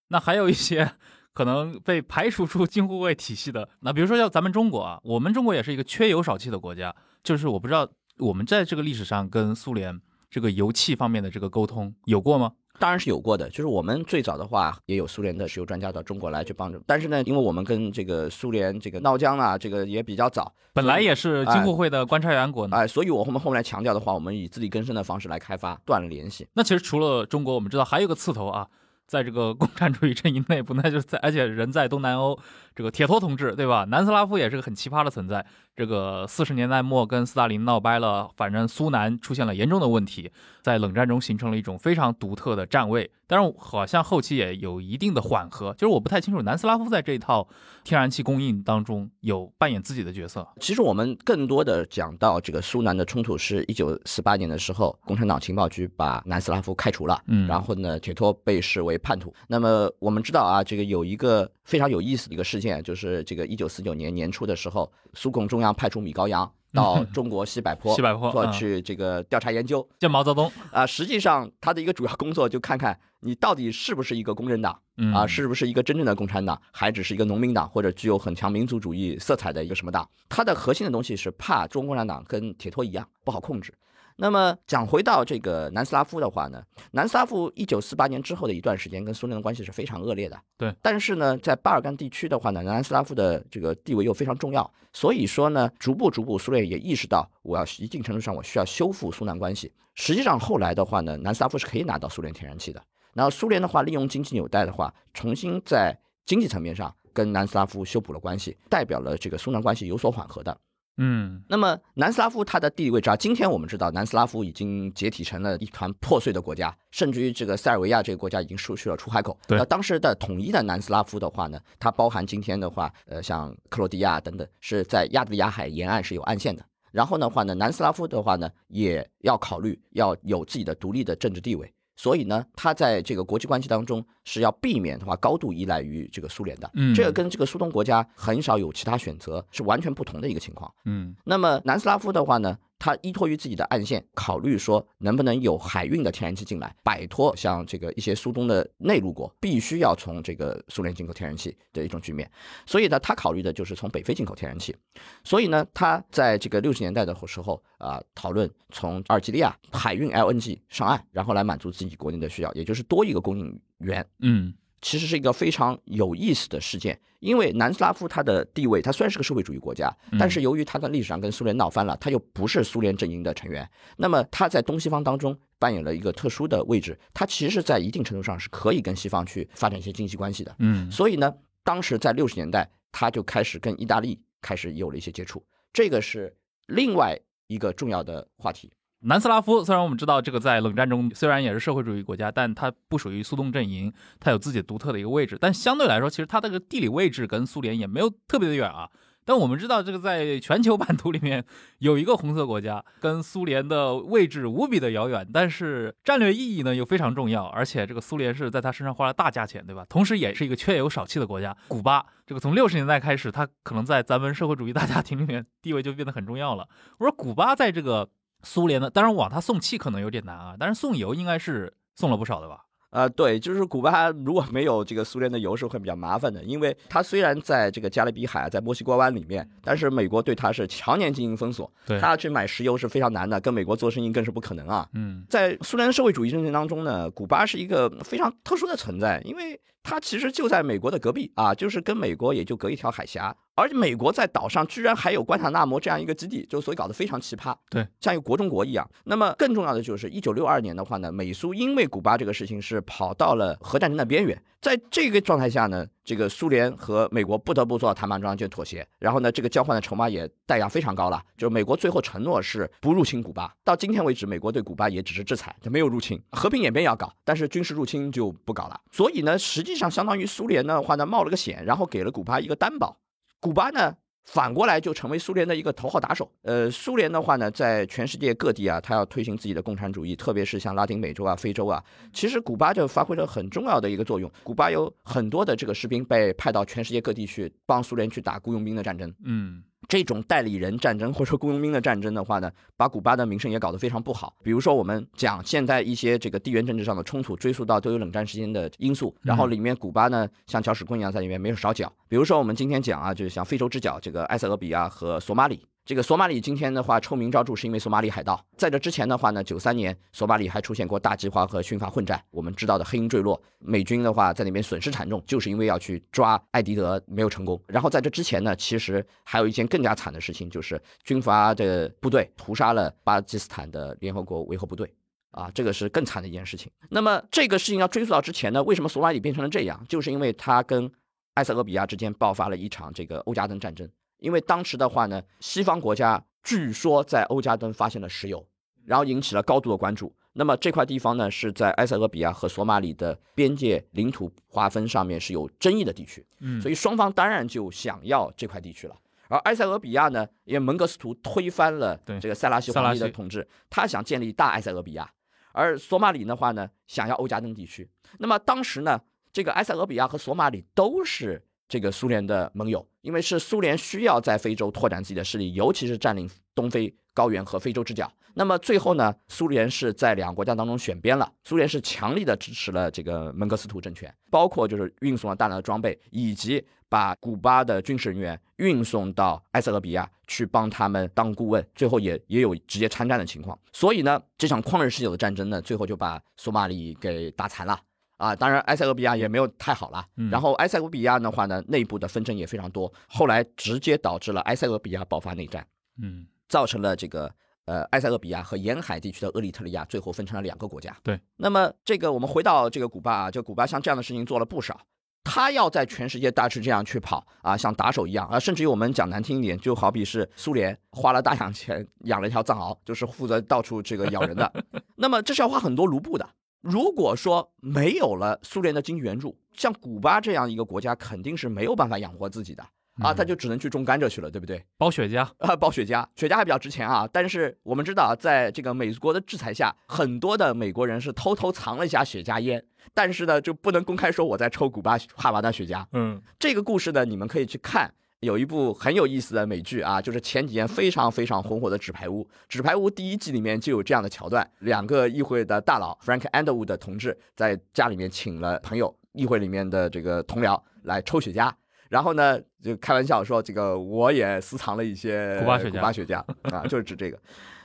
[0.08, 0.92] 那还有一些。
[1.34, 12.52] 可能被排除出京沪卫体系的，那比如说像咱们中国啊，我们中国也是一个缺油少气的国家，就是我不知道我们在这个历史上跟苏联这个油气方面的这个沟通有过吗？
[12.78, 26.48] 当然是有过的，就是我们最早的话也有苏联的石油专家到中国来去帮助，但是呢，因为我们跟这个苏联这个闹僵啊，这个也比较早，本来也是京沪会的观察员国呢，哎，所以我们后面来强调的话，我们以自力更生的方式来开发，断了联系。
[26.54, 28.68] 那其实除了中国，我们知道还有个刺头啊。
[29.06, 32.38] 在这个 共产主义阵营内部，那就是在，而且人在东南欧，
[32.74, 33.84] 这个铁托同志，对吧？
[33.88, 35.44] 南斯拉夫也是个很奇葩的存在。
[35.74, 43.10] 这个四十年代末跟斯大林闹掰了，反正苏南出现了严重的问题，在冷战中形成了一种非常独特的站位。
[43.26, 45.72] 但是，好像后期也有一定的缓和。
[45.72, 47.48] 就是我不太清楚南斯拉夫在这一套
[47.82, 50.46] 天然气供应当中有扮演自己的角色。
[50.60, 59.32] 其实我们更多的讲到这个苏南的冲突，是一九四八年的时候，共产党情报局把南斯拉夫开除了，嗯，然后呢，铁托被视为叛徒。
[59.48, 70.86] 那么我们知道啊，这个有一个非常有意思的一个事件，就是这个一九四九年年初的时候，苏共中央派出米高扬到中国西柏坡，西柏坡做嗯去这个调查研究见毛泽东，啊。
[70.86, 80.08] 实际上，他的一个主要工作就看看你到底是不是一个工人党嗯啊，是不是一个真正的共产党，还只是一个农民党，或者具有很强民族主义色彩的一个什么党。
[80.28, 83.74] 它的核心的东西是怕中国共产党跟铁托一样不好控制。
[84.22, 86.62] 那么讲回到这个南斯拉夫的话呢，
[86.92, 90.40] 南斯拉夫一九四八年之后的一段时间跟苏联的关系是非常恶劣的。
[90.56, 99.72] 对，但是呢，在巴尔干地区的话呢，南斯拉夫的这个地位又非常重要，所以说呢，逐步逐步苏联也意识到，我要一定程度上我需要修复苏南关系。
[99.96, 102.80] 实际上后来的话呢，南斯拉夫是可以拿到苏联天然气的。
[103.14, 110.56] 然后苏联的话，利用经济纽带的话，重新在经济层面上跟南斯拉夫修补了关系，代表了这个苏南关系有所缓和的。
[110.98, 119.36] 嗯那么南斯拉夫它的地理位置啊，今天我们知道南斯拉夫已经解体成了一团破碎的国家，甚至于这个塞尔维亚这个国家已经失去了出海口。
[119.48, 126.62] 对那当时的统一的南斯拉夫的话呢，它包含今天的话，呃，像克罗地亚等等，是在亚得里亚海沿岸是有岸线的。
[126.90, 131.72] 然后的话呢，南斯拉夫的话呢，也要考虑要有自己的独立的政治地位。
[132.02, 136.68] 所以呢，他在这个国际关系当中是要避免的话高度依赖于这个苏联的。
[136.74, 140.68] 嗯这个跟这个苏东国家很少有其他选择，是完全不同的一个情况。
[140.84, 152.28] 嗯那么南斯拉夫的话呢，他依托于自己的岸线，考虑说能不能有海运的天然气进来，摆脱像这个一些苏东的内陆国必须要从这个苏联进口天然气的一种局面。
[152.66, 154.74] 所以呢，他考虑的就是从北非进口天然气。
[155.22, 164.04] 所以呢，他在这个六十年代的时候啊、讨论从阿尔及利亚海运 LNG 上岸，然后来满足自己国内的需要，也就是多一个供应源。
[164.18, 164.52] 嗯
[164.82, 173.66] 其实是一个非常有意思的事件，因为南斯拉夫它的地位，它虽然是个社会主义国家，但是由于它在历史上跟苏联闹翻了，它又不是苏联阵营的成员，
[173.96, 180.54] 那么它在东西方当中扮演了一个特殊的位置，它其实在一定程度上是可以跟西方去发展一些经济关系的。
[180.58, 187.16] 嗯所以呢，当时在六十年代，他就开始跟意大利开始有了一些接触，这个是另外
[187.46, 188.72] 一个重要的话题。
[189.04, 195.36] 南斯拉夫虽然我们知道这个在冷战中虽然也是社会主义国家，但它不属于苏东阵营，它有自己独特的一个位置。
[195.40, 198.88] 但相对来说，其实它这个地理位置跟苏联也没有特别的远啊。
[199.24, 201.44] 但我们知道，这个在全球版图里面
[201.78, 209.86] 有一个红色国家，跟苏联的位置无比的遥远，但是战略意义呢又非常重要，而且这个苏联是在它身上花了大价钱，对吧？
[209.88, 211.56] 同时也是一个缺油少气的国家。
[211.68, 216.68] 古巴这个从六十年代开始，它可能在咱们社会主义大家庭里面地位就变得很重要了。
[216.98, 218.08] 我说古巴在这个
[218.42, 222.64] 苏联的，当然往他送气可能有点难啊，但是送油应该是送了不少的吧？
[222.90, 234.86] 呃，对，就是古巴如果没有这个苏联的油是会比较麻烦的，因为它虽然在这个加勒比海啊，在墨西哥湾里面，但是美国对它是常年进行封锁，对它要去买石油是非常难的，跟美国做生意更是不可能啊。
[234.92, 248.88] 嗯在苏联社会主义政权当中呢，古巴是一个非常特殊的存在，因为它其实就在美国的隔壁啊，就是跟美国也就隔一条海峡，而且美国在岛上居然还有关塔那摩这样一个基地，就所以搞得非常奇葩，对，像一个国中国一样。
[249.04, 268.80] 那么更重要的就是一九六二年的话呢，美苏因为古巴这个事情是跑到了核战争的边缘，在这个状态下呢，这个苏联和美国不得不做到谈判桌上妥协，然后呢，这个交换的筹码也代价非常高了，就是美国最后承诺是不入侵古巴，到今天为止，美国对古巴也只是制裁，就没有入侵，和平演变要搞，但是军事入侵就不搞了。
[268.90, 272.96] 所以呢，实际上相当于苏联的话呢冒了个险，然后给了古巴一个担保，
[273.42, 273.94] 古巴呢。
[274.24, 276.30] 反过来就成为苏联的一个头号打手。
[276.42, 281.82] 呃，苏联的话呢，在全世界各地啊，它要推行自己的共产主义，特别是像拉丁美洲啊、非洲啊，
[282.12, 284.30] 其实古巴就发挥了很重要的一个作用。
[284.44, 289.12] 古巴有很多的这个士兵被派到全世界各地去帮苏联去打雇佣兵的战争。
[289.24, 294.32] 嗯这种代理人战争或者说雇佣兵的战争的话呢，把古巴的名声也搞得非常不好。
[294.44, 301.92] 比如说，我们讲现在一些这个地缘政治上的冲突，追溯到都有冷战时间的因素，然后里面古巴呢像搅屎棍一样在里面没有少搅。
[302.12, 305.66] 比如说我们今天讲啊，就是像非洲之角这个埃塞俄比亚和索马里。
[305.86, 308.38] 这个索马里今天的话臭名昭著，是因为索马里海盗。
[308.54, 312.22] 在这之前的话呢，九三年索马里还出现过大饥荒和军阀混战。
[312.30, 317.58] 我们知道的黑鹰坠落，美军的话在那边损失惨重，就是因为要去抓艾迪德没有成功。
[317.66, 324.86] 然后在这之前呢，其实还有一件更加惨的事情，就是军阀的部队屠杀了巴基斯坦的联合国维和部队。
[325.30, 326.70] 啊，这个是更惨的一件事情。
[326.90, 329.82] 那么这个事情要追溯到之前呢，为什么索马里变成了这样？
[329.88, 330.92] 就是因为它跟
[331.34, 333.88] 埃塞俄比亚之间爆发了一场这个欧加登战争。
[334.18, 338.46] 因为当时的话呢，西方国家据说在欧加登发现了石油，
[338.84, 340.14] 然后引起了高度的关注。
[340.34, 348.96] 那么这块地方呢，是在埃塞俄比亚和索马里的边界领土划分上面是有争议的地区，嗯，所以双方当然就想要这块地区了。
[349.28, 355.10] 而埃塞俄比亚呢，因为蒙哥斯图推翻了这个塞拉西皇帝的统治，他想建立大埃塞俄比亚，
[355.52, 357.90] 而索马里的话呢，想要欧加登地区。
[358.18, 359.00] 那么当时呢，
[359.32, 368.12] 这个埃塞俄比亚和索马里都是这个苏联的盟友，因为是苏联需要在非洲拓展自己的势力，尤其是占领东非高原和非洲之角。
[368.34, 371.30] 那么最后呢，苏联是在两个国家当中选边了。
[371.44, 383.58] 苏联是强力的支持了这个门格斯图政权，包括就是运送了大量的装备，以及把古巴的军事人员运送到埃塞俄比亚去帮他们当顾问，最后也也有直接参战的情况。
[383.72, 387.78] 所以呢，这场旷日持久的战争呢，最后就把索马里给打残了。
[388.22, 390.06] 啊，当然埃塞俄比亚也没有太好了。
[390.30, 395.66] 然后埃塞俄比亚的话呢，内部的纷争也非常多，后来直接导致了埃塞俄比亚爆发内战，
[396.00, 397.28] 嗯，造成了这个
[397.64, 400.96] 呃埃塞俄比亚和沿海地区的厄立特里亚最后分成了两个国家。
[401.02, 404.80] 对，那么这个我们回到这个古巴啊，就古巴像这样的事情做了不少，
[405.24, 414.52] 他要在全世界大致这样去跑啊，像打手一样啊，甚至于我们讲难听一点，就好比是苏联花了大量钱养了一条藏獒，就是负责到处这个咬人的，
[414.94, 416.24] 那么这是要花很多卢布的。
[416.62, 422.64] 如果说没有了苏联的经济援助，像古巴这样一个国家肯定是没有办法养活自己的
[423.02, 424.64] 啊，他就只能去种甘蔗去了，对不对？
[424.78, 427.08] 包雪茄啊， 包雪茄，雪茄还比较值钱啊。
[427.12, 435.84] 但是我们知道，在这个美国的制裁下，很多的美国人是偷偷藏了一下雪茄烟，但是呢，就不能公开说我在抽古巴哈瓦那雪茄。
[435.92, 437.92] 嗯，这个故事呢，你们可以去看。
[438.22, 442.22] 有一部很有意思的美剧啊，就是前几年非常非常红火的《纸牌屋》。
[442.48, 451.50] 《纸牌屋》第一季里面就有这样的桥段：两个议会的大佬 Frank Underwood 同志在家里面请了朋友，议会里面的这个同僚来抽雪茄，
[451.88, 457.18] 然后呢就开玩笑说：“这个我也私藏了一些古巴雪茄，古巴雪茄啊，就是指这个。”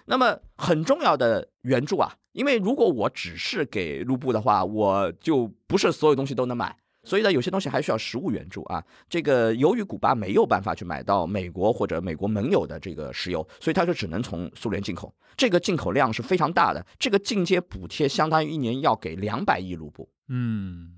[0.10, 6.76] 那么很重要的原著啊，因为如果我只是给卢布的话，我就不是所有东西都能买。
[7.08, 8.84] 所以呢，有些东西还需要实物援助啊。
[9.08, 15.16] 这个由于古巴没有办法去买到美国或者美国盟友的这个石油，所以它就只能从苏联进口。
[15.38, 20.92] 这个进口量是非常大的，这个进阶补贴相当于一年要给两百亿卢布，嗯，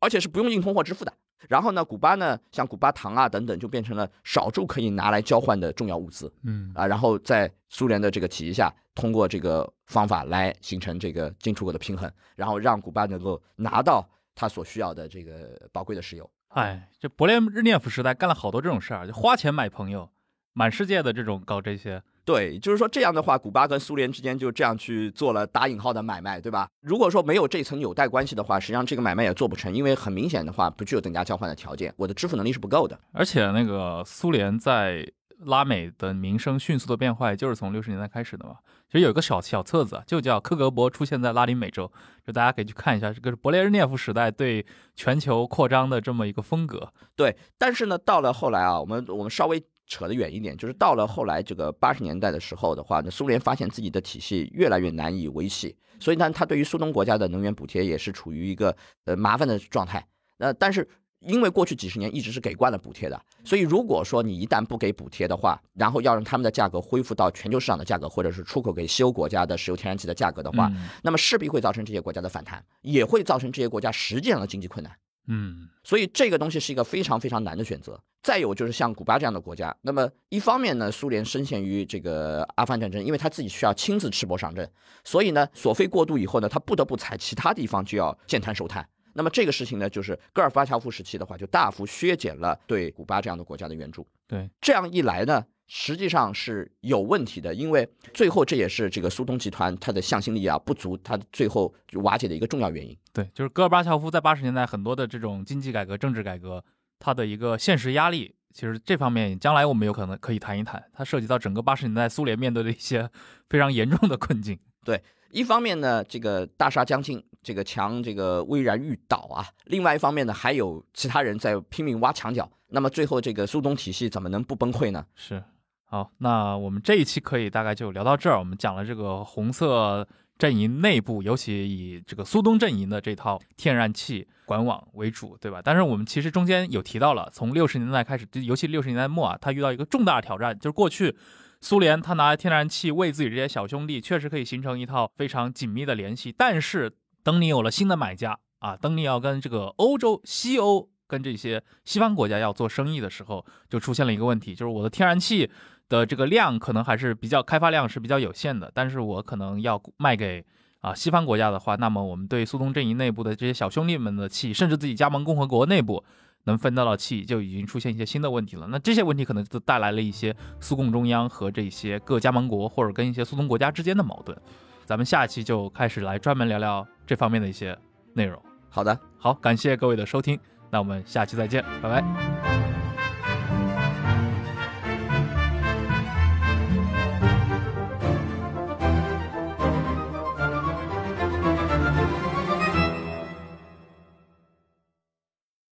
[0.00, 1.12] 而且是不用硬通货支付的。
[1.48, 14.04] 然后呢，古巴呢，像古巴糖啊等等，就变成了少数可以拿来交换的重要物资，嗯啊，然后在苏联的这个体系下，通过这个方法来形成这个进出口的平衡，然后让古巴能够拿到。
[14.36, 20.08] 他所需要的这个宝贵的石油，哎，这勃列日涅夫时代干了好多这种事儿，就花钱买朋友，
[20.52, 22.00] 满世界的这种搞这些。
[22.24, 26.68] 对，就是说这样的话，古巴跟苏联之间就这样去做了打引号的买卖，对吧？
[26.80, 32.96] 如果说没有这层纽带关系的话，实际上这个买卖也做不成，因为很明显的话，不具有等价交换的条件，我的支付能力是不够的。
[33.12, 35.10] 而且那个苏联在。
[35.40, 38.56] 拉美的名声迅速的变坏，就是从六十年代开始的嘛。
[38.88, 41.86] 其实有个小小册子，就叫《克格勃出现在拉丁美洲》，
[42.26, 44.64] 就大家可以去看一下，这个是勃列日涅夫时代对
[44.94, 46.92] 全球扩张的这么一个风格。
[47.16, 60.06] 对，但是呢，到了后来啊，我们我们稍微扯得远一点，就是到了后来这个八十年代的时候的话呢，苏联发现自己的体系越来越难以维系，所以呢，他对于苏东国家的能源补贴也是处于一个呃麻烦的状态。
[60.38, 60.88] 那但是。
[61.20, 70.70] 因为过去几十年一直是给惯了补贴的，所以如果说你一旦不给补贴的话，然后要让他们的价格恢复到全球市场的价格，或者是出口给西欧国家的石油天然气的价格的话，
[71.02, 74.92] 那么势必会造成这些国家的反弹，也会造成这些国家实际上的经济困难。
[75.28, 78.00] 嗯，所以这个东西是一个非常非常难的选择。
[78.22, 84.68] 再有就是像古巴这样的国家，那么一方面呢，苏联深陷于这个阿富汗战争，因为他自己需要亲自赤膊上阵，
[85.02, 88.88] 所以呢，索菲过渡以后呢，他不得不踩其他地方就要见滩收滩。
[89.16, 94.06] 那么这个事情呢，就是戈尔巴乔夫时期的话，就大幅削减了对古巴这样的国家的援助。
[94.28, 102.96] 对，这样一来呢，实际上是有问题的，因为最后这也是这个苏东集团它的向心力啊不足，它最后瓦解的一个重要原因。
[103.12, 106.62] 对，就是戈尔巴乔夫在八十年代很多的这种经济改革、政治改革，
[106.98, 113.08] 它的一个现实压力，其实这方面将来我们有可能可以谈一谈，它涉及到整个八十年代苏联面对的一些
[113.48, 114.58] 非常严重的困境。
[114.84, 115.02] 对。
[115.32, 122.50] 一方面呢，这个大厦将近，这个墙这个巍然欲倒啊；另外一方面呢，还有其他人在拼命挖墙角。
[122.70, 125.06] 那么最后这个苏东体系怎么能不崩溃呢？
[125.14, 125.40] 是，
[125.84, 128.36] 好，那我们这一期可以大概就聊到这儿。
[128.36, 130.04] 我们讲了这个红色
[130.36, 135.62] 阵营内部，尤其以这个苏东阵营的这套天然气管网为主，对吧？
[135.62, 141.16] 但是我们其实中间有提到了，从六十年代开始，尤其六十年代末啊，他遇到一个重大挑战，就是过去。
[141.58, 146.32] 苏联他拿天然气喂自己这些小兄弟，确实可以形成一套非常紧密的联系。
[146.36, 146.92] 但是，
[147.26, 155.50] 等你有了新的买家啊，等你要跟这个欧洲、西欧跟这些西方国家要做生意的时候，就出现了一个问题，就是我的天然气
[155.88, 158.70] 的这个量可能还是比较开发量是比较有限的。
[158.72, 160.44] 但是我可能要卖给
[160.82, 166.04] 啊西方国家的话，那么我们对苏东阵营内部的这些小兄弟们的气，甚至自己加盟共和国内部。
[166.44, 174.38] 能分到的气就已经出现一些新的问题了，那这些问题可能就带来了一些苏共中央和这些各加盟国或者跟一些苏东国家之间的矛盾。
[174.84, 177.76] 咱们下期就开始来专门聊聊这方面的一些
[178.12, 178.40] 内容。
[178.68, 180.38] 好的，好，感谢各位的收听，
[180.70, 182.65] 那我们下期再见，拜拜。